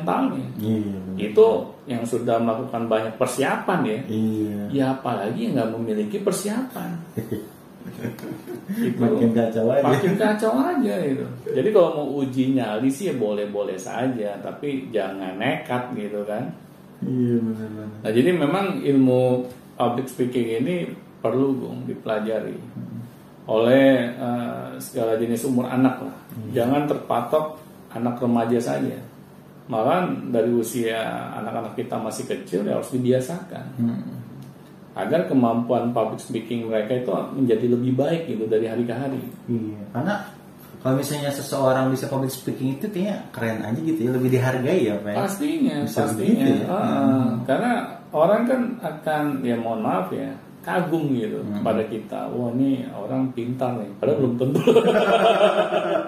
mentalnya. 0.03 0.45
Iya. 0.59 0.99
Itu 1.31 1.47
yang 1.87 2.03
sudah 2.03 2.43
melakukan 2.43 2.91
banyak 2.91 3.15
persiapan 3.15 3.79
ya. 3.87 3.99
Iya. 4.11 4.61
Ya 4.75 4.85
apalagi 4.99 5.47
yang 5.47 5.53
nggak 5.55 5.71
memiliki 5.79 6.19
persiapan. 6.19 6.91
itu 8.79 8.95
Makin 8.99 9.31
kacau 9.35 9.67
aja. 9.71 9.83
makin 9.83 10.13
kacau 10.19 10.51
aja 10.59 10.95
itu. 11.03 11.25
Jadi 11.51 11.69
kalau 11.71 11.89
mau 11.95 12.07
uji 12.23 12.55
nyali 12.55 12.87
sih 12.91 13.11
ya 13.11 13.15
boleh-boleh 13.15 13.75
saja, 13.79 14.39
tapi 14.43 14.91
jangan 14.91 15.39
nekat 15.39 15.91
gitu 15.95 16.23
kan. 16.27 16.51
Iya 17.03 17.39
benar-benar. 17.43 17.87
Nah 18.03 18.11
jadi 18.11 18.29
memang 18.35 18.65
ilmu 18.83 19.21
public 19.75 20.07
speaking 20.07 20.63
ini 20.63 20.75
perlu 21.19 21.55
Bung, 21.55 21.87
dipelajari 21.87 22.55
oleh 23.43 23.87
eh, 24.15 24.67
segala 24.79 25.19
jenis 25.19 25.43
umur 25.47 25.67
anak 25.67 25.99
lah. 25.99 26.17
Jangan 26.55 26.87
terpatok 26.87 27.59
anak 27.91 28.15
remaja 28.19 28.59
saja. 28.63 28.95
Malah 29.63 30.03
dari 30.27 30.51
usia 30.51 30.99
anak-anak 31.33 31.73
kita 31.73 31.95
masih 31.95 32.25
kecil 32.25 32.61
ya 32.61 32.75
harus 32.75 32.89
dibiasakan 32.89 33.65
Hmm. 33.75 34.03
agar 34.93 35.25
kemampuan 35.25 35.89
public 35.89 36.19
speaking 36.19 36.67
mereka 36.67 36.93
itu 36.95 37.09
menjadi 37.33 37.65
lebih 37.67 37.95
baik 37.95 38.27
gitu 38.27 38.43
dari 38.45 38.67
hari 38.67 38.83
ke 38.83 38.91
hari. 38.91 39.23
Iya. 39.47 39.81
Karena 39.89 40.15
kalau 40.77 40.95
misalnya 40.95 41.31
seseorang 41.31 41.89
bisa 41.89 42.05
public 42.05 42.29
speaking 42.29 42.75
itu 42.75 42.85
kayaknya 42.87 43.23
keren 43.31 43.63
aja 43.63 43.79
gitu 43.79 43.99
ya, 43.99 44.11
lebih 44.11 44.29
dihargai 44.29 44.81
ya 44.83 44.95
Pak. 44.97 45.09
ya? 45.09 45.17
Pastinya, 45.17 45.75
Bisa 45.81 45.99
pastinya. 46.03 46.45
ya? 46.45 46.65
Ah, 46.67 47.27
Karena 47.41 47.71
orang 48.11 48.41
kan 48.43 48.61
akan 48.77 49.23
ya 49.41 49.55
mohon 49.55 49.79
maaf 49.79 50.11
ya 50.11 50.29
kagum 50.61 51.09
gitu 51.09 51.39
Hmm. 51.39 51.59
kepada 51.59 51.83
kita. 51.87 52.19
Wah 52.29 52.51
ini 52.51 52.83
orang 52.89 53.31
pintar 53.31 53.73
nih, 53.75 53.89
padahal 53.97 54.17
belum 54.19 54.33
tentu. 54.37 54.61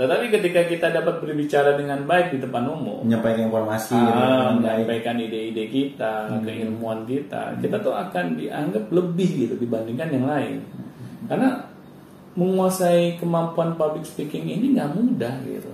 Tetapi 0.00 0.32
ketika 0.32 0.64
kita 0.64 0.86
dapat 0.96 1.20
berbicara 1.20 1.76
dengan 1.76 2.00
baik 2.08 2.32
di 2.32 2.38
depan 2.40 2.64
umum, 2.72 3.04
Menyampaikan 3.04 3.52
informasi 3.52 3.92
ah, 3.92 4.56
menyampaikan 4.56 5.20
ide-ide 5.20 5.68
kita, 5.68 6.40
keilmuan 6.40 7.04
kita, 7.04 7.52
kita 7.60 7.76
tuh 7.84 7.92
akan 7.92 8.32
dianggap 8.40 8.88
lebih 8.88 9.44
gitu 9.44 9.54
dibandingkan 9.60 10.08
yang 10.08 10.24
lain. 10.24 10.64
Karena 11.28 11.68
menguasai 12.32 13.20
kemampuan 13.20 13.76
public 13.76 14.08
speaking 14.08 14.48
ini 14.48 14.72
nggak 14.72 14.88
mudah 14.96 15.36
gitu. 15.44 15.68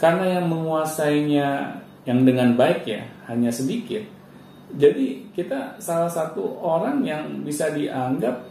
Karena 0.00 0.40
yang 0.40 0.48
menguasainya 0.48 1.48
yang 2.08 2.24
dengan 2.24 2.56
baik 2.56 2.88
ya 2.88 3.04
hanya 3.28 3.52
sedikit. 3.52 4.00
Jadi 4.80 5.28
kita 5.36 5.76
salah 5.76 6.08
satu 6.08 6.56
orang 6.56 7.04
yang 7.04 7.44
bisa 7.44 7.68
dianggap 7.68 8.48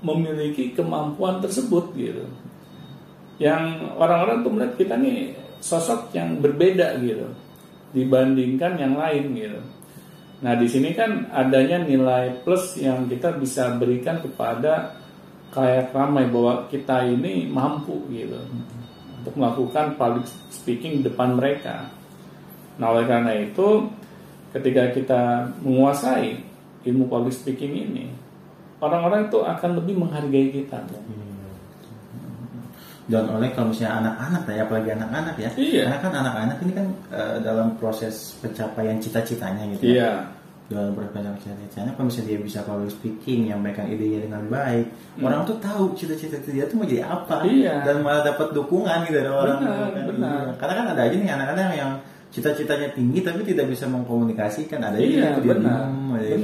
memiliki 0.00 0.72
kemampuan 0.72 1.44
tersebut 1.44 1.92
gitu. 1.92 2.24
Yang 3.42 3.90
orang-orang 3.98 4.46
tuh 4.46 4.50
melihat 4.54 4.74
kita 4.78 4.94
nih 5.02 5.34
sosok 5.58 6.14
yang 6.14 6.38
berbeda 6.38 6.94
gitu 7.02 7.26
dibandingkan 7.90 8.78
yang 8.78 8.94
lain 8.94 9.34
gitu. 9.34 9.60
Nah 10.42 10.58
di 10.58 10.66
sini 10.66 10.94
kan 10.94 11.30
adanya 11.30 11.82
nilai 11.82 12.42
plus 12.42 12.78
yang 12.78 13.06
kita 13.06 13.34
bisa 13.38 13.74
berikan 13.78 14.18
kepada 14.18 14.94
kayak 15.54 15.94
ramai 15.94 16.26
bahwa 16.26 16.66
kita 16.66 17.06
ini 17.06 17.46
mampu 17.46 17.98
gitu 18.10 18.40
untuk 19.22 19.34
melakukan 19.38 19.94
public 19.94 20.26
speaking 20.50 21.04
depan 21.04 21.38
mereka. 21.38 21.86
Nah 22.80 22.90
oleh 22.90 23.06
karena 23.06 23.38
itu 23.38 23.86
ketika 24.50 24.90
kita 24.90 25.22
menguasai 25.62 26.42
ilmu 26.88 27.06
public 27.06 27.36
speaking 27.36 27.72
ini, 27.78 28.10
orang-orang 28.82 29.30
itu 29.30 29.38
akan 29.46 29.78
lebih 29.78 29.94
menghargai 30.00 30.48
kita. 30.50 30.82
Dan 33.12 33.28
oleh 33.28 33.52
kalau 33.52 33.68
misalnya 33.68 33.92
anak-anak 34.00 34.42
ya 34.48 34.62
apalagi 34.64 34.90
anak-anak 34.90 35.34
ya 35.36 35.50
Iya. 35.54 35.82
karena 35.84 35.98
kan 36.00 36.12
anak-anak 36.18 36.56
ini 36.58 36.72
kan 36.72 36.86
eh, 37.12 37.36
dalam 37.38 37.68
proses 37.76 38.14
pencapaian 38.40 38.96
cita-citanya 38.96 39.68
gitu 39.76 39.84
ya 39.84 39.92
Iya. 39.92 40.12
dalam 40.72 40.96
berbanyak 40.96 41.36
cita-citanya 41.38 41.92
kalau 41.92 42.08
misalnya 42.08 42.28
dia 42.28 42.40
bisa 42.40 42.58
public 42.64 42.90
speaking 42.90 43.38
menyampaikan 43.44 43.84
idenya 43.86 44.24
dengan 44.24 44.42
baik 44.48 44.86
orang 45.20 45.44
tuh 45.44 45.60
tahu 45.60 45.92
cita-cita 45.92 46.40
dia 46.42 46.64
tuh 46.64 46.80
mau 46.80 46.88
jadi 46.88 47.04
apa 47.04 47.44
Iya. 47.44 47.84
dan 47.84 48.00
malah 48.00 48.24
dapat 48.24 48.50
dukungan 48.50 49.04
gitu 49.04 49.14
dari 49.14 49.28
orang 49.28 49.58
Benar, 49.60 49.76
kan. 49.92 50.04
benar. 50.08 50.40
Iya. 50.42 50.52
karena 50.56 50.74
kan 50.74 50.86
ada 50.90 51.00
aja 51.04 51.14
nih 51.14 51.30
anak-anak 51.30 51.68
yang 51.76 51.92
cita-citanya 52.32 52.88
tinggi 52.96 53.20
tapi 53.20 53.44
tidak 53.44 53.68
bisa 53.68 53.84
mengkomunikasikan 53.86 54.80
ada 54.80 54.96
Iya 54.96 55.36
yang 55.36 55.44
benar, 55.44 55.84
benar, 56.16 56.16
Iya. 56.24 56.36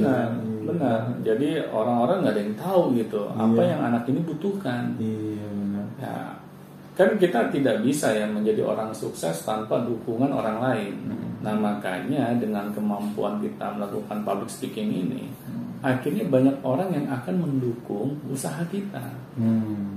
benar. 0.69 1.01
Jadi 1.25 1.49
orang-orang 1.65 2.21
nggak 2.21 2.33
ada 2.37 2.41
yang 2.45 2.53
tahu 2.53 2.81
gitu 2.93 3.21
apa 3.25 3.57
Iya. 3.57 3.69
yang 3.73 3.81
anak 3.89 4.03
ini 4.05 4.19
butuhkan. 4.21 4.93
iya 5.01 5.47
benar 5.49 5.85
Ya, 5.99 6.15
kan 6.99 7.15
kita 7.15 7.47
tidak 7.47 7.79
bisa 7.79 8.11
ya 8.11 8.27
menjadi 8.27 8.67
orang 8.67 8.91
sukses 8.91 9.47
tanpa 9.47 9.87
dukungan 9.87 10.27
orang 10.27 10.59
lain. 10.59 10.93
Nah 11.39 11.55
makanya 11.55 12.35
dengan 12.35 12.67
kemampuan 12.75 13.39
kita 13.39 13.71
melakukan 13.79 14.27
public 14.27 14.51
speaking 14.51 14.91
ini, 15.07 15.31
akhirnya 15.79 16.27
banyak 16.27 16.59
orang 16.59 16.91
yang 16.91 17.07
akan 17.07 17.39
mendukung 17.39 18.19
usaha 18.27 18.59
kita. 18.67 18.99
hmm. 19.39 19.95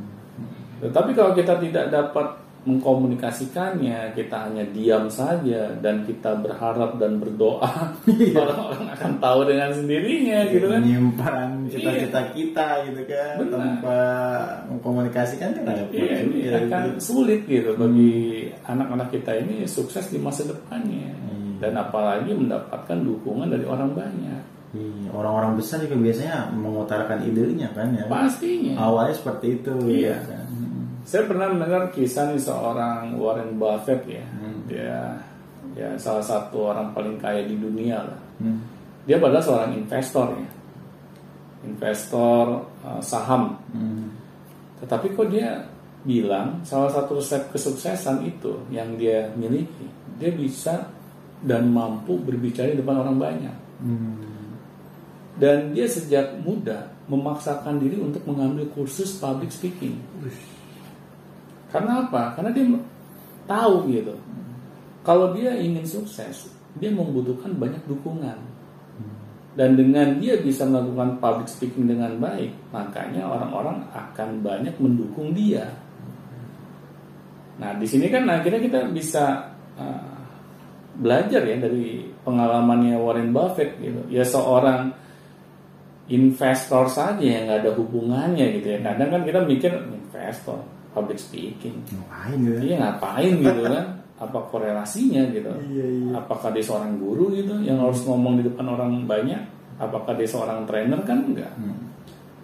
Tetapi 0.79 1.11
kalau 1.19 1.35
kita 1.35 1.59
tidak 1.59 1.91
dapat 1.91 2.42
mengkomunikasikannya, 2.63 4.13
kita 4.13 4.37
hanya 4.47 4.65
diam 4.67 5.07
saja 5.07 5.75
dan 5.77 6.03
kita 6.03 6.35
berharap 6.37 6.97
dan 6.97 7.19
berdoa, 7.19 7.67
orang-orang 8.39 8.85
akan 8.93 9.13
tahu 9.19 9.41
dengan 9.45 9.71
sendirinya 9.71 10.39
gitu 10.47 10.67
kan. 10.67 10.81
menyimpan 10.81 11.49
cita-cita 11.67 12.21
kita 12.31 12.67
gitu 12.87 13.03
kan 13.05 13.35
Benar. 13.37 13.53
tanpa 13.53 13.99
mengkomunikasikan 14.69 15.51
kan 15.53 15.65
ada 15.65 15.85
Iya, 15.89 16.17
ini 16.23 16.37
juga, 16.41 16.59
akan 16.63 16.83
gitu. 16.89 16.99
sulit 17.03 17.41
gitu 17.45 17.71
bagi 17.75 18.15
anak-anak 18.63 19.09
kita 19.11 19.33
ini 19.39 19.65
sukses 19.65 20.07
di 20.07 20.17
masa 20.17 20.45
depannya 20.45 21.11
Hmm. 21.13 21.59
dan 21.59 21.75
apalagi 21.77 22.31
mendapatkan 22.31 22.99
dukungan 22.99 23.49
dari 23.49 23.63
orang 23.65 23.91
banyak. 23.93 24.43
Iya, 24.73 25.13
orang-orang 25.13 25.55
besar 25.55 25.79
juga 25.81 26.01
biasanya 26.01 26.49
mengutarakan 26.51 27.21
idenya 27.23 27.69
kan 27.71 27.93
ya 27.93 28.09
Pastinya. 28.09 28.73
awalnya 28.81 29.13
seperti 29.13 29.47
itu 29.59 29.75
Iya. 29.85 30.17
ya 30.17 30.19
kan? 30.25 30.47
Saya 31.03 31.27
pernah 31.27 31.51
mendengar 31.51 31.91
kisah 31.91 32.31
nih 32.31 32.39
seorang 32.39 33.19
Warren 33.19 33.59
Buffett 33.59 34.07
ya. 34.07 34.23
Hmm. 34.23 34.63
Dia 34.71 35.19
ya 35.73 35.89
salah 35.97 36.23
satu 36.23 36.71
orang 36.71 36.95
paling 36.95 37.19
kaya 37.19 37.43
di 37.43 37.59
dunia 37.59 38.03
lah. 38.07 38.21
Hmm. 38.39 38.63
Dia 39.03 39.19
adalah 39.19 39.43
seorang 39.43 39.75
investor 39.75 40.39
ya. 40.39 40.51
Investor 41.67 42.45
uh, 42.87 43.03
saham. 43.03 43.59
Hmm. 43.75 44.15
Tetapi 44.83 45.15
kok 45.15 45.31
dia 45.31 45.67
bilang 46.03 46.67
salah 46.67 46.91
satu 46.91 47.23
resep 47.23 47.51
kesuksesan 47.55 48.27
itu 48.27 48.67
yang 48.75 48.99
dia 48.99 49.31
miliki, 49.39 49.87
dia 50.19 50.35
bisa 50.35 50.91
dan 51.43 51.71
mampu 51.71 52.19
berbicara 52.19 52.75
di 52.75 52.79
depan 52.79 53.03
orang 53.03 53.19
banyak. 53.19 53.57
Hmm. 53.83 54.19
Dan 55.35 55.75
dia 55.75 55.89
sejak 55.91 56.39
muda 56.45 56.93
memaksakan 57.11 57.83
diri 57.83 57.99
untuk 57.99 58.23
mengambil 58.29 58.71
kursus 58.71 59.19
public 59.19 59.51
speaking. 59.51 59.99
Karena 61.73 62.05
apa? 62.05 62.37
Karena 62.37 62.53
dia 62.53 62.65
tahu 63.49 63.89
gitu. 63.91 64.15
Kalau 65.03 65.35
dia 65.35 65.57
ingin 65.59 65.83
sukses, 65.83 66.53
dia 66.79 66.93
membutuhkan 66.93 67.57
banyak 67.59 67.81
dukungan. 67.89 68.39
Dan 69.53 69.77
dengan 69.77 70.17
dia 70.17 70.41
bisa 70.41 70.65
melakukan 70.65 71.21
public 71.21 71.49
speaking 71.49 71.85
dengan 71.85 72.17
baik, 72.17 72.53
makanya 72.73 73.29
orang-orang 73.29 73.85
akan 73.93 74.41
banyak 74.41 74.73
mendukung 74.81 75.37
dia. 75.37 75.69
Nah, 77.61 77.77
di 77.77 77.85
sini 77.85 78.09
kan 78.09 78.25
akhirnya 78.33 78.65
kita 78.65 78.81
bisa 78.89 79.53
uh, 79.77 80.13
belajar 80.97 81.45
ya 81.45 81.57
dari 81.61 82.09
pengalamannya 82.25 82.97
Warren 82.97 83.29
Buffett 83.37 83.77
gitu. 83.77 84.01
Ya 84.09 84.25
seorang 84.25 84.89
investor 86.09 86.89
saja 86.89 87.21
yang 87.21 87.45
nggak 87.45 87.61
ada 87.69 87.73
hubungannya 87.77 88.57
gitu 88.57 88.73
ya. 88.73 88.79
Kadang 88.81 89.21
kan 89.21 89.23
kita 89.29 89.45
mikir 89.45 89.69
investor, 89.85 90.65
public 90.93 91.19
speaking, 91.19 91.81
ngapain 91.89 92.39
gitu 92.39 92.61
Iya 92.63 92.77
ngapain 92.81 93.33
gitu 93.41 93.63
kan? 93.67 93.87
Apa 94.23 94.39
korelasinya 94.53 95.23
gitu? 95.33 95.53
Iya, 95.73 95.85
iya. 95.89 96.11
Apakah 96.21 96.53
dia 96.53 96.65
seorang 96.65 97.01
guru 97.01 97.33
gitu 97.35 97.59
yang 97.65 97.81
harus 97.83 98.05
ngomong 98.05 98.39
di 98.41 98.47
depan 98.47 98.69
orang 98.69 99.09
banyak? 99.09 99.41
Apakah 99.81 100.15
dia 100.15 100.29
seorang 100.29 100.69
trainer 100.69 101.01
kan 101.03 101.19
enggak? 101.27 101.51
Hmm. 101.59 101.91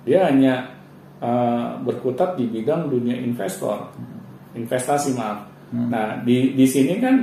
Dia 0.03 0.33
hanya 0.33 0.75
uh, 1.21 1.79
berkutat 1.85 2.35
di 2.35 2.49
bidang 2.49 2.89
dunia 2.89 3.15
investor, 3.15 3.93
investasi 4.57 5.15
maaf. 5.15 5.47
Nah 5.69 6.25
di 6.25 6.57
di 6.57 6.65
sini 6.65 6.97
kan 6.97 7.21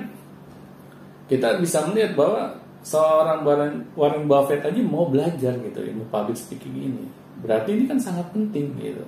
kita 1.26 1.58
bisa 1.58 1.82
melihat 1.90 2.14
bahwa 2.14 2.54
seorang 2.86 3.42
Warren, 3.42 3.76
Warren 3.98 4.26
Buffett 4.30 4.62
aja 4.62 4.78
mau 4.86 5.10
belajar 5.10 5.58
gitu 5.58 5.82
ilmu 5.82 6.06
public 6.14 6.38
speaking 6.38 6.76
ini. 6.78 7.06
Berarti 7.42 7.74
ini 7.74 7.84
kan 7.90 7.98
sangat 7.98 8.30
penting 8.30 8.78
gitu. 8.78 9.06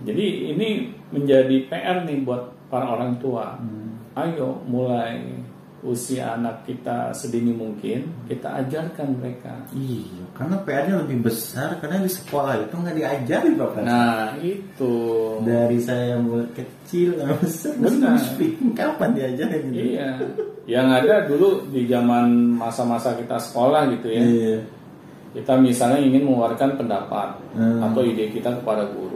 Jadi 0.00 0.26
ini 0.50 0.68
menjadi 1.10 1.56
PR 1.66 2.04
nih 2.04 2.22
buat 2.22 2.42
para 2.68 2.86
orang 2.90 3.18
tua. 3.18 3.58
Ayo 4.14 4.58
mulai 4.64 5.38
usia 5.80 6.36
anak 6.36 6.68
kita 6.68 7.08
sedini 7.10 7.56
mungkin 7.56 8.04
kita 8.28 8.52
ajarkan 8.60 9.16
mereka. 9.16 9.64
Iya, 9.72 10.28
karena 10.36 10.60
PR-nya 10.60 10.96
lebih 11.00 11.24
besar 11.24 11.80
karena 11.80 12.04
di 12.04 12.12
sekolah 12.12 12.68
itu 12.68 12.74
nggak 12.76 12.96
diajari 13.00 13.50
bapak. 13.56 13.80
Nah 13.80 14.36
itu. 14.44 14.94
Dari 15.40 15.80
saya 15.80 16.20
mulai 16.20 16.44
kecil 16.52 17.16
sampai 17.16 17.38
besar, 17.48 17.72
Benar. 17.80 18.12
speaking 18.20 18.76
kapan 18.76 19.16
diajarin 19.16 19.64
gitu? 19.72 19.88
Iya. 19.96 20.10
Yang 20.68 20.86
ada 21.00 21.14
dulu 21.24 21.48
di 21.72 21.88
zaman 21.88 22.28
masa-masa 22.60 23.16
kita 23.16 23.40
sekolah 23.40 23.88
gitu 23.96 24.12
ya. 24.12 24.20
Iya. 24.20 24.56
Kita 25.32 25.56
misalnya 25.56 25.96
ingin 26.02 26.28
mengeluarkan 26.28 26.76
pendapat 26.76 27.28
Hmm. 27.50 27.82
atau 27.82 28.04
ide 28.06 28.30
kita 28.30 28.52
kepada 28.62 28.86
guru. 28.94 29.09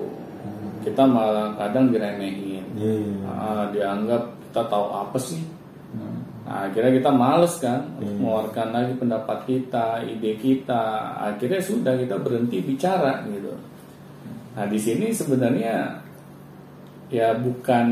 Kita 0.84 1.02
malah 1.08 1.56
kadang 1.56 1.88
diremehin. 1.88 2.64
Iya. 2.76 3.24
Ah, 3.24 3.64
dianggap 3.72 4.22
kita 4.52 4.62
tahu 4.68 4.86
apa 4.92 5.16
sih? 5.16 5.40
Hmm. 5.96 6.20
Nah, 6.44 6.68
akhirnya 6.68 6.92
kita 7.00 7.10
males 7.10 7.56
kan 7.56 7.88
untuk 7.96 8.04
Hmm. 8.04 8.20
mengeluarkan 8.20 8.68
lagi 8.68 8.92
pendapat 9.00 9.38
kita, 9.48 9.86
ide 10.04 10.36
kita. 10.36 10.84
Akhirnya 11.16 11.60
sudah 11.64 11.96
kita 11.96 12.20
berhenti 12.20 12.60
bicara 12.60 13.24
gitu. 13.24 13.56
Nah, 14.54 14.64
di 14.68 14.78
sini 14.78 15.08
sebenarnya 15.10 16.04
ya 17.08 17.36
bukan 17.36 17.86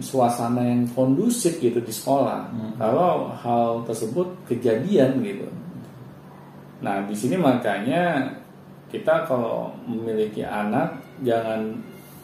suasana 0.00 0.62
yang 0.64 0.88
kondusif 0.96 1.58
gitu 1.60 1.78
di 1.82 1.92
sekolah. 1.92 2.48
Kalau 2.78 3.32
hal 3.34 3.82
tersebut 3.84 4.26
kejadian 4.48 5.20
gitu. 5.24 5.48
Nah, 6.80 7.02
di 7.04 7.14
sini 7.14 7.34
makanya 7.34 8.30
kita 8.88 9.26
kalau 9.26 9.74
memiliki 9.84 10.46
anak 10.46 10.96
jangan 11.26 11.74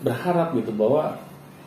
berharap 0.04 0.52
gitu 0.54 0.70
bahwa 0.76 1.16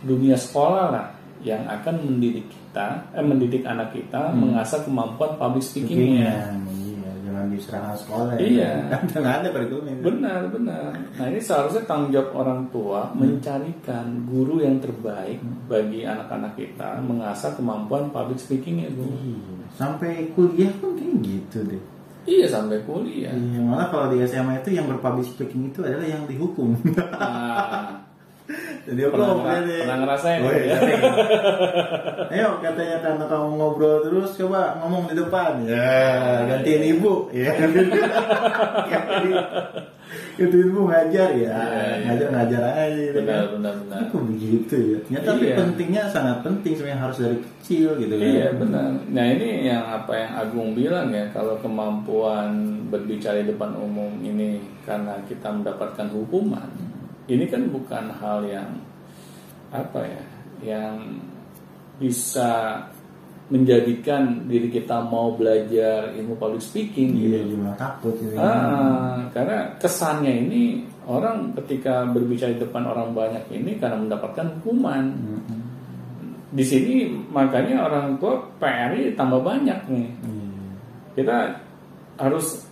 dunia 0.06 0.38
sekolah 0.38 0.86
lah 0.94 1.08
yang 1.42 1.66
akan 1.66 2.02
mendidik 2.02 2.50
kita, 2.50 3.14
eh, 3.14 3.26
mendidik 3.26 3.66
anak 3.66 3.94
kita 3.94 4.34
mengasah 4.34 4.86
kemampuan 4.86 5.38
public 5.38 5.66
speakingnya. 5.66 6.54
Iya, 6.66 7.12
jangan 7.26 7.46
diserang 7.54 7.98
sekolah. 7.98 8.34
Iya. 8.42 8.72
Kadang 9.14 9.26
ada 9.26 9.50
kurikulumnya. 9.54 10.02
Benar, 10.02 10.42
benar. 10.50 10.98
Nah 10.98 11.26
ini 11.30 11.38
seharusnya 11.42 11.86
tanggung 11.86 12.14
jawab 12.14 12.30
orang 12.34 12.62
tua 12.74 13.14
mencarikan 13.14 14.26
guru 14.26 14.66
yang 14.66 14.82
terbaik 14.82 15.42
bagi 15.70 16.06
anak-anak 16.06 16.58
kita 16.58 17.02
mengasah 17.06 17.54
kemampuan 17.54 18.10
public 18.10 18.42
speakingnya, 18.42 18.90
Bu. 18.94 19.06
Iya. 19.06 19.66
Sampai 19.78 20.34
kuliah 20.34 20.74
pun 20.82 20.98
kayak 20.98 21.16
gitu 21.22 21.58
deh. 21.70 21.84
Iya 22.28 22.46
sampai 22.52 22.84
kuliah. 22.84 23.32
Iya, 23.32 23.64
malah 23.64 23.88
kalau 23.88 24.12
di 24.12 24.20
SMA 24.28 24.60
itu 24.60 24.76
yang 24.76 24.90
berpublic 24.92 25.24
speaking 25.24 25.72
itu 25.72 25.80
adalah 25.80 26.04
yang 26.04 26.28
dihukum. 26.28 26.76
Nah, 26.92 28.07
Jadi 28.84 29.02
Pernah 29.04 29.28
aku 29.28 29.40
ngera- 29.44 29.60
deh. 29.62 29.80
pernah 29.84 29.98
ngerasain 30.00 30.40
Oh, 30.40 30.48
ya? 30.48 30.58
iya, 30.58 30.76
sering. 30.78 31.02
Ayo 32.32 32.50
katanya 32.58 32.98
karena 33.02 33.26
kamu 33.26 33.48
ngobrol 33.54 33.96
terus 34.02 34.30
coba 34.36 34.60
ngomong 34.80 35.04
di 35.06 35.16
depan. 35.16 35.52
Ya, 35.64 35.92
gantiin 36.50 36.84
ibu. 36.90 37.28
Ya. 37.30 37.52
Gantiin 40.38 40.64
ibu 40.64 40.82
ngajar 40.86 41.30
ya. 41.34 41.52
Iya, 41.52 41.58
iya. 41.60 42.06
Ngajar 42.08 42.28
ngajar 42.32 42.62
aja 42.64 42.86
gitu 43.04 43.20
benar, 43.20 43.36
kan. 43.42 43.48
benar, 43.58 43.74
benar. 43.78 44.00
Kok 44.08 44.24
begitu 44.26 44.76
ya? 44.78 44.98
Ternyata 45.04 45.26
tapi 45.28 45.44
Iya. 45.44 45.56
pentingnya 45.58 46.04
sangat 46.08 46.38
penting 46.40 46.74
sebenarnya 46.74 47.00
harus 47.02 47.18
dari 47.20 47.38
kecil 47.42 47.90
gitu 47.98 48.14
kan. 48.16 48.24
Iya 48.26 48.48
benar. 48.56 48.88
Nah 49.10 49.26
ini 49.28 49.48
yang 49.66 49.84
apa 49.84 50.14
yang 50.16 50.32
Agung 50.38 50.70
bilang 50.72 51.10
ya 51.10 51.26
kalau 51.30 51.60
kemampuan 51.60 52.50
berbicara 52.88 53.42
di 53.42 53.52
depan 53.52 53.76
umum 53.76 54.16
ini 54.22 54.56
karena 54.82 55.20
kita 55.26 55.52
mendapatkan 55.52 56.08
hukuman, 56.08 56.70
ini 57.28 57.46
kan 57.48 57.68
bukan 57.72 58.12
hal 58.20 58.44
yang 58.48 58.70
apa 59.72 60.00
ya, 60.04 60.24
yang 60.64 61.20
bisa 62.00 62.82
menjadikan 63.48 64.44
diri 64.44 64.68
kita 64.68 65.00
mau 65.08 65.32
belajar 65.32 66.12
ilmu 66.20 66.36
public 66.36 66.60
speaking 66.60 67.16
Iya, 67.16 67.48
gitu. 67.48 67.56
cuma 67.56 67.72
takut 67.80 68.12
gitu. 68.20 68.36
Ah, 68.36 69.24
karena 69.32 69.72
kesannya 69.80 70.34
ini 70.48 70.84
orang 71.08 71.56
ketika 71.64 72.04
berbicara 72.12 72.52
di 72.52 72.60
depan 72.60 72.84
orang 72.84 73.16
banyak 73.16 73.48
ini 73.56 73.80
karena 73.80 73.96
mendapatkan 73.96 74.60
hukuman. 74.60 75.16
Mm-mm. 75.16 75.60
Di 76.52 76.64
sini 76.64 77.08
makanya 77.32 77.88
orang 77.88 78.20
tua 78.20 78.36
PR 78.60 78.92
tambah 79.16 79.40
banyak 79.40 79.80
nih. 79.88 80.08
Iya. 80.12 80.48
Kita 81.16 81.38
harus 82.20 82.67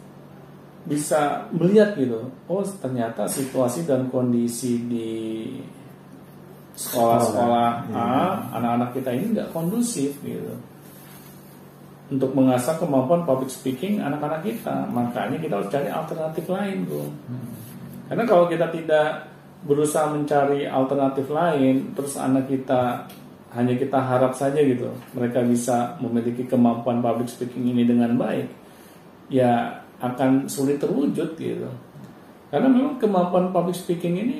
bisa 0.85 1.49
melihat 1.51 1.97
gitu. 1.97 2.29
Oh 2.45 2.61
ternyata 2.61 3.25
situasi 3.25 3.85
dan 3.89 4.09
kondisi 4.13 4.81
di 4.85 5.09
sekolah-sekolah 6.75 7.89
Iya. 7.89 7.97
A 7.97 8.59
anak-anak 8.59 8.89
kita 8.93 9.09
ini 9.13 9.25
nggak 9.33 9.49
kondusif 9.51 10.17
gitu. 10.21 10.53
Untuk 12.05 12.37
mengasah 12.37 12.77
kemampuan 12.77 13.25
public 13.25 13.49
speaking 13.49 13.97
anak-anak 13.97 14.45
kita. 14.45 14.85
Makanya 14.93 15.41
kita 15.41 15.53
harus 15.57 15.69
cari 15.73 15.89
alternatif 15.89 16.45
lain 16.45 16.85
bro 16.85 17.05
karena 18.09 18.23
kalau 18.29 18.45
kita 18.45 18.69
tidak 18.69 19.33
berusaha 19.65 20.05
mencari 20.13 20.69
alternatif 20.69 21.25
lain 21.33 21.97
terus 21.97 22.13
anak 22.21 22.45
kita 22.45 23.09
hanya 23.57 23.73
kita 23.73 23.97
harap 23.97 24.37
saja 24.37 24.61
gitu 24.61 24.93
mereka 25.17 25.41
bisa 25.41 25.97
memiliki 25.97 26.45
kemampuan 26.45 27.01
public 27.01 27.31
speaking 27.31 27.73
ini 27.73 27.81
dengan 27.81 28.13
baik 28.13 28.45
ya 29.33 29.81
akan 29.99 30.47
sulit 30.47 30.77
terwujud 30.77 31.35
gitu 31.35 31.69
karena 32.49 32.67
memang 32.67 32.95
kemampuan 32.97 33.51
public 33.51 33.75
speaking 33.75 34.15
ini 34.15 34.37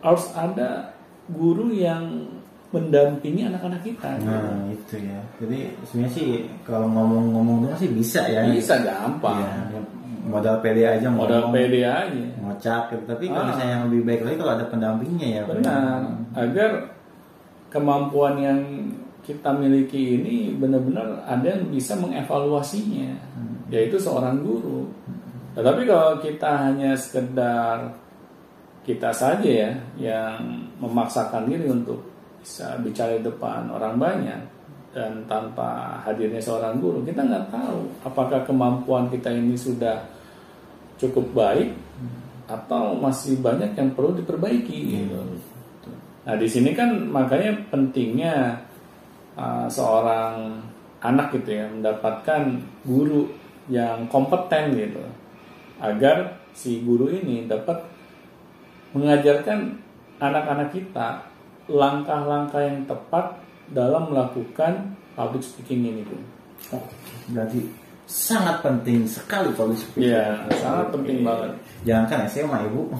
harus 0.00 0.30
ada 0.34 0.94
guru 1.30 1.72
yang 1.72 2.26
mendampingi 2.68 3.46
anak-anak 3.46 3.86
kita 3.86 4.18
gitu. 4.18 4.34
Nah 4.34 4.66
itu 4.66 4.94
ya. 4.98 5.20
Jadi 5.38 5.58
sebenarnya 5.86 6.10
sih 6.12 6.28
kalau 6.66 6.90
ngomong-ngomong 6.90 7.56
doang 7.64 7.78
sih 7.78 7.86
bisa 7.88 8.26
ya. 8.26 8.42
bisa 8.50 8.82
gampang 8.82 9.46
Iya, 9.46 9.78
modal 10.26 10.58
pede 10.58 10.82
aja 10.82 11.06
modal 11.06 11.46
ngomong, 11.48 11.54
pede 11.54 11.80
aja 11.86 12.24
ngocak 12.42 12.82
gitu. 12.90 13.02
Tapi 13.06 13.24
kalau 13.30 13.46
Ah. 13.46 13.48
misalnya 13.54 13.72
yang 13.78 13.84
lebih 13.86 14.02
baik 14.04 14.20
lagi 14.26 14.36
kalau 14.42 14.52
ada 14.58 14.66
pendampingnya 14.66 15.28
ya. 15.30 15.42
benar 15.46 15.98
agar 16.34 16.70
kemampuan 17.70 18.34
yang 18.42 18.60
kita 19.22 19.50
miliki 19.54 20.20
ini 20.20 20.52
benar-benar 20.52 21.24
ada 21.24 21.46
yang 21.46 21.70
bisa 21.70 21.96
mengevaluasinya 21.96 23.14
yaitu 23.74 23.98
seorang 23.98 24.38
guru 24.38 24.86
tetapi 25.58 25.82
kalau 25.82 26.22
kita 26.22 26.50
hanya 26.70 26.94
sekedar 26.94 27.90
kita 28.86 29.10
saja 29.10 29.50
ya 29.50 29.72
yang 29.98 30.38
memaksakan 30.78 31.50
diri 31.50 31.66
untuk 31.66 31.98
bisa 32.38 32.78
bicara 32.78 33.18
di 33.18 33.26
depan 33.26 33.66
orang 33.74 33.98
banyak 33.98 34.40
dan 34.94 35.26
tanpa 35.26 35.98
hadirnya 36.06 36.38
seorang 36.38 36.78
guru 36.78 37.02
kita 37.02 37.26
nggak 37.26 37.50
tahu 37.50 37.82
apakah 38.06 38.46
kemampuan 38.46 39.10
kita 39.10 39.34
ini 39.34 39.58
sudah 39.58 39.98
cukup 40.94 41.26
baik 41.34 41.74
atau 42.44 42.94
masih 42.94 43.40
banyak 43.40 43.72
yang 43.72 43.90
perlu 43.96 44.20
diperbaiki 44.20 44.78
gitu. 45.00 45.20
Nah 46.24 46.34
di 46.36 46.48
sini 46.48 46.76
kan 46.76 47.08
makanya 47.08 47.56
pentingnya 47.72 48.60
uh, 49.36 49.66
seorang 49.68 50.60
anak 51.04 51.36
gitu 51.36 51.60
ya 51.60 51.68
mendapatkan 51.68 52.64
guru 52.84 53.28
yang 53.68 54.04
kompeten 54.12 54.76
gitu 54.76 55.00
agar 55.80 56.38
si 56.54 56.84
guru 56.84 57.10
ini 57.10 57.48
dapat 57.50 57.82
mengajarkan 58.94 59.80
anak-anak 60.22 60.70
kita 60.70 61.26
langkah-langkah 61.66 62.62
yang 62.62 62.84
tepat 62.84 63.40
dalam 63.72 64.12
melakukan 64.12 64.94
public 65.16 65.42
speaking 65.42 65.82
ini 65.82 66.02
tuh. 66.04 66.22
Oh, 66.76 66.84
berarti 67.32 67.83
sangat 68.04 68.60
penting 68.60 69.08
sekali 69.08 69.48
public 69.56 69.80
speaking. 69.80 70.12
Iya, 70.12 70.44
sangat 70.60 70.86
penting 70.92 71.24
banget. 71.24 71.50
Jangan 71.84 72.04
kan 72.08 72.20
SMA 72.28 72.58
ibu. 72.68 72.82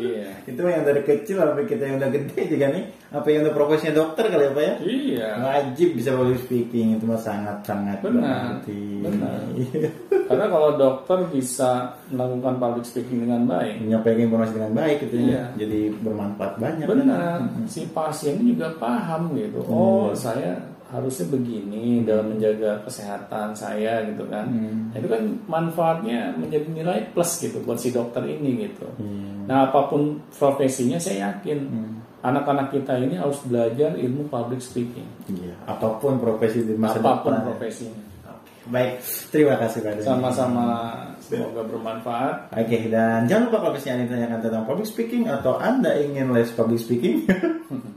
Iya. 0.00 0.32
itu 0.48 0.56
yang 0.64 0.80
dari 0.80 1.04
kecil 1.04 1.44
sampai 1.44 1.68
kita 1.68 1.84
yang 1.84 2.00
udah 2.00 2.08
gede 2.08 2.48
juga 2.48 2.72
nih. 2.72 2.88
Apa 3.12 3.28
yang 3.28 3.44
udah 3.44 3.52
profesinya 3.52 4.00
dokter 4.00 4.32
kali 4.32 4.48
ya 4.48 4.52
pak 4.56 4.64
ya? 4.64 4.74
Iya. 4.80 5.28
Wajib 5.44 5.88
bisa 5.92 6.16
public 6.16 6.40
speaking 6.40 6.96
itu 6.96 7.04
mah 7.04 7.20
sangat 7.20 7.60
sangat 7.60 8.00
Benar, 8.00 8.64
berarti. 8.64 8.80
benar. 9.04 9.40
Karena 10.32 10.46
kalau 10.48 10.70
dokter 10.80 11.18
bisa 11.28 12.00
melakukan 12.08 12.56
public 12.56 12.84
speaking 12.88 13.28
dengan 13.28 13.44
baik, 13.44 13.76
menyampaikan 13.84 14.24
informasi 14.24 14.52
dengan 14.56 14.72
baik 14.72 14.96
gitu 15.04 15.16
ya. 15.20 15.28
Iya. 15.28 15.42
Jadi 15.60 15.80
bermanfaat 16.00 16.54
banyak. 16.56 16.86
benar 16.88 17.38
si 17.68 17.84
pasien 17.92 18.40
juga 18.40 18.72
paham 18.80 19.36
gitu. 19.36 19.60
Oh, 19.68 20.16
saya 20.16 20.56
harusnya 20.90 21.26
begini 21.30 22.02
dalam 22.02 22.34
menjaga 22.34 22.82
kesehatan 22.82 23.54
saya 23.54 24.02
gitu 24.10 24.26
kan. 24.26 24.50
Hmm. 24.50 24.90
Itu 24.90 25.06
kan 25.06 25.22
manfaatnya 25.46 26.34
menjadi 26.34 26.66
nilai 26.66 26.98
plus 27.14 27.38
gitu 27.38 27.62
buat 27.62 27.78
si 27.78 27.94
dokter 27.94 28.26
ini 28.26 28.66
gitu. 28.66 28.86
Hmm. 28.98 29.46
Nah, 29.46 29.70
apa 29.70 29.86
pun 29.86 30.18
profesinya 30.34 30.98
saya 30.98 31.30
yakin 31.30 31.58
Hmm. 31.66 31.92
anak-anak 32.20 32.74
kita 32.74 32.98
ini 32.98 33.16
harus 33.16 33.40
belajar 33.46 33.96
ilmu 33.96 34.28
public 34.28 34.60
speaking. 34.60 35.06
Iya. 35.30 35.54
Apa 35.64 35.96
pun 35.96 36.18
profesi 36.18 36.66
di 36.66 36.74
masa 36.76 36.98
apa 37.00 37.22
pun 37.22 37.32
depan. 37.32 37.46
profesinya. 37.54 37.96
Oke. 38.28 38.52
Baik, 38.68 38.92
terima 39.32 39.54
kasih 39.56 39.78
Pak. 39.80 40.04
Sama-sama 40.04 40.66
semoga 41.18 41.62
bermanfaat. 41.64 42.52
Oke, 42.52 42.90
dan 42.92 43.24
jangan 43.24 43.48
lupa 43.48 43.58
kalau 43.62 43.72
misalnya 43.78 44.04
Anda 44.04 44.12
tanyakan 44.12 44.40
tentang 44.42 44.64
public 44.66 44.86
speaking 44.86 45.24
atau 45.26 45.56
Anda 45.56 45.90
ingin 45.96 46.28
les 46.30 46.50
public 46.52 46.78
speaking, 46.82 47.24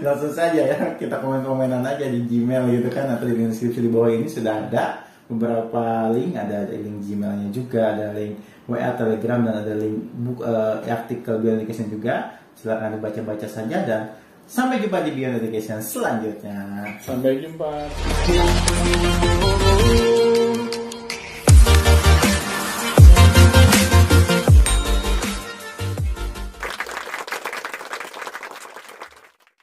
langsung 0.00 0.32
saja 0.32 0.60
ya 0.64 0.78
kita 1.00 1.20
komen-komenan 1.20 1.84
aja 1.84 2.04
di 2.08 2.24
Gmail 2.24 2.68
gitu 2.80 2.88
kan 2.92 3.08
atau 3.14 3.28
di 3.28 3.36
deskripsi 3.36 3.80
di 3.84 3.90
bawah 3.90 4.10
ini 4.10 4.26
sudah 4.26 4.68
ada 4.68 5.10
beberapa 5.30 6.10
link, 6.10 6.34
ada 6.34 6.66
link 6.66 7.06
Gmailnya 7.06 7.48
juga, 7.54 7.94
ada 7.94 8.10
link 8.18 8.34
WA, 8.66 8.90
Telegram 8.98 9.38
dan 9.46 9.54
ada 9.62 9.74
link 9.78 9.96
buku 10.18 10.42
eh, 10.42 10.90
artikel 10.90 11.38
Beyond 11.38 11.62
Education 11.62 11.86
juga. 11.86 12.34
Silakan 12.58 12.98
dibaca-baca 12.98 13.46
saja 13.46 13.78
dan 13.86 14.10
sampai 14.50 14.82
jumpa 14.82 15.06
di 15.06 15.14
Beyond 15.14 15.38
Education 15.38 15.78
selanjutnya. 15.78 16.58
Sampai 16.98 17.38
jumpa. 17.38 17.70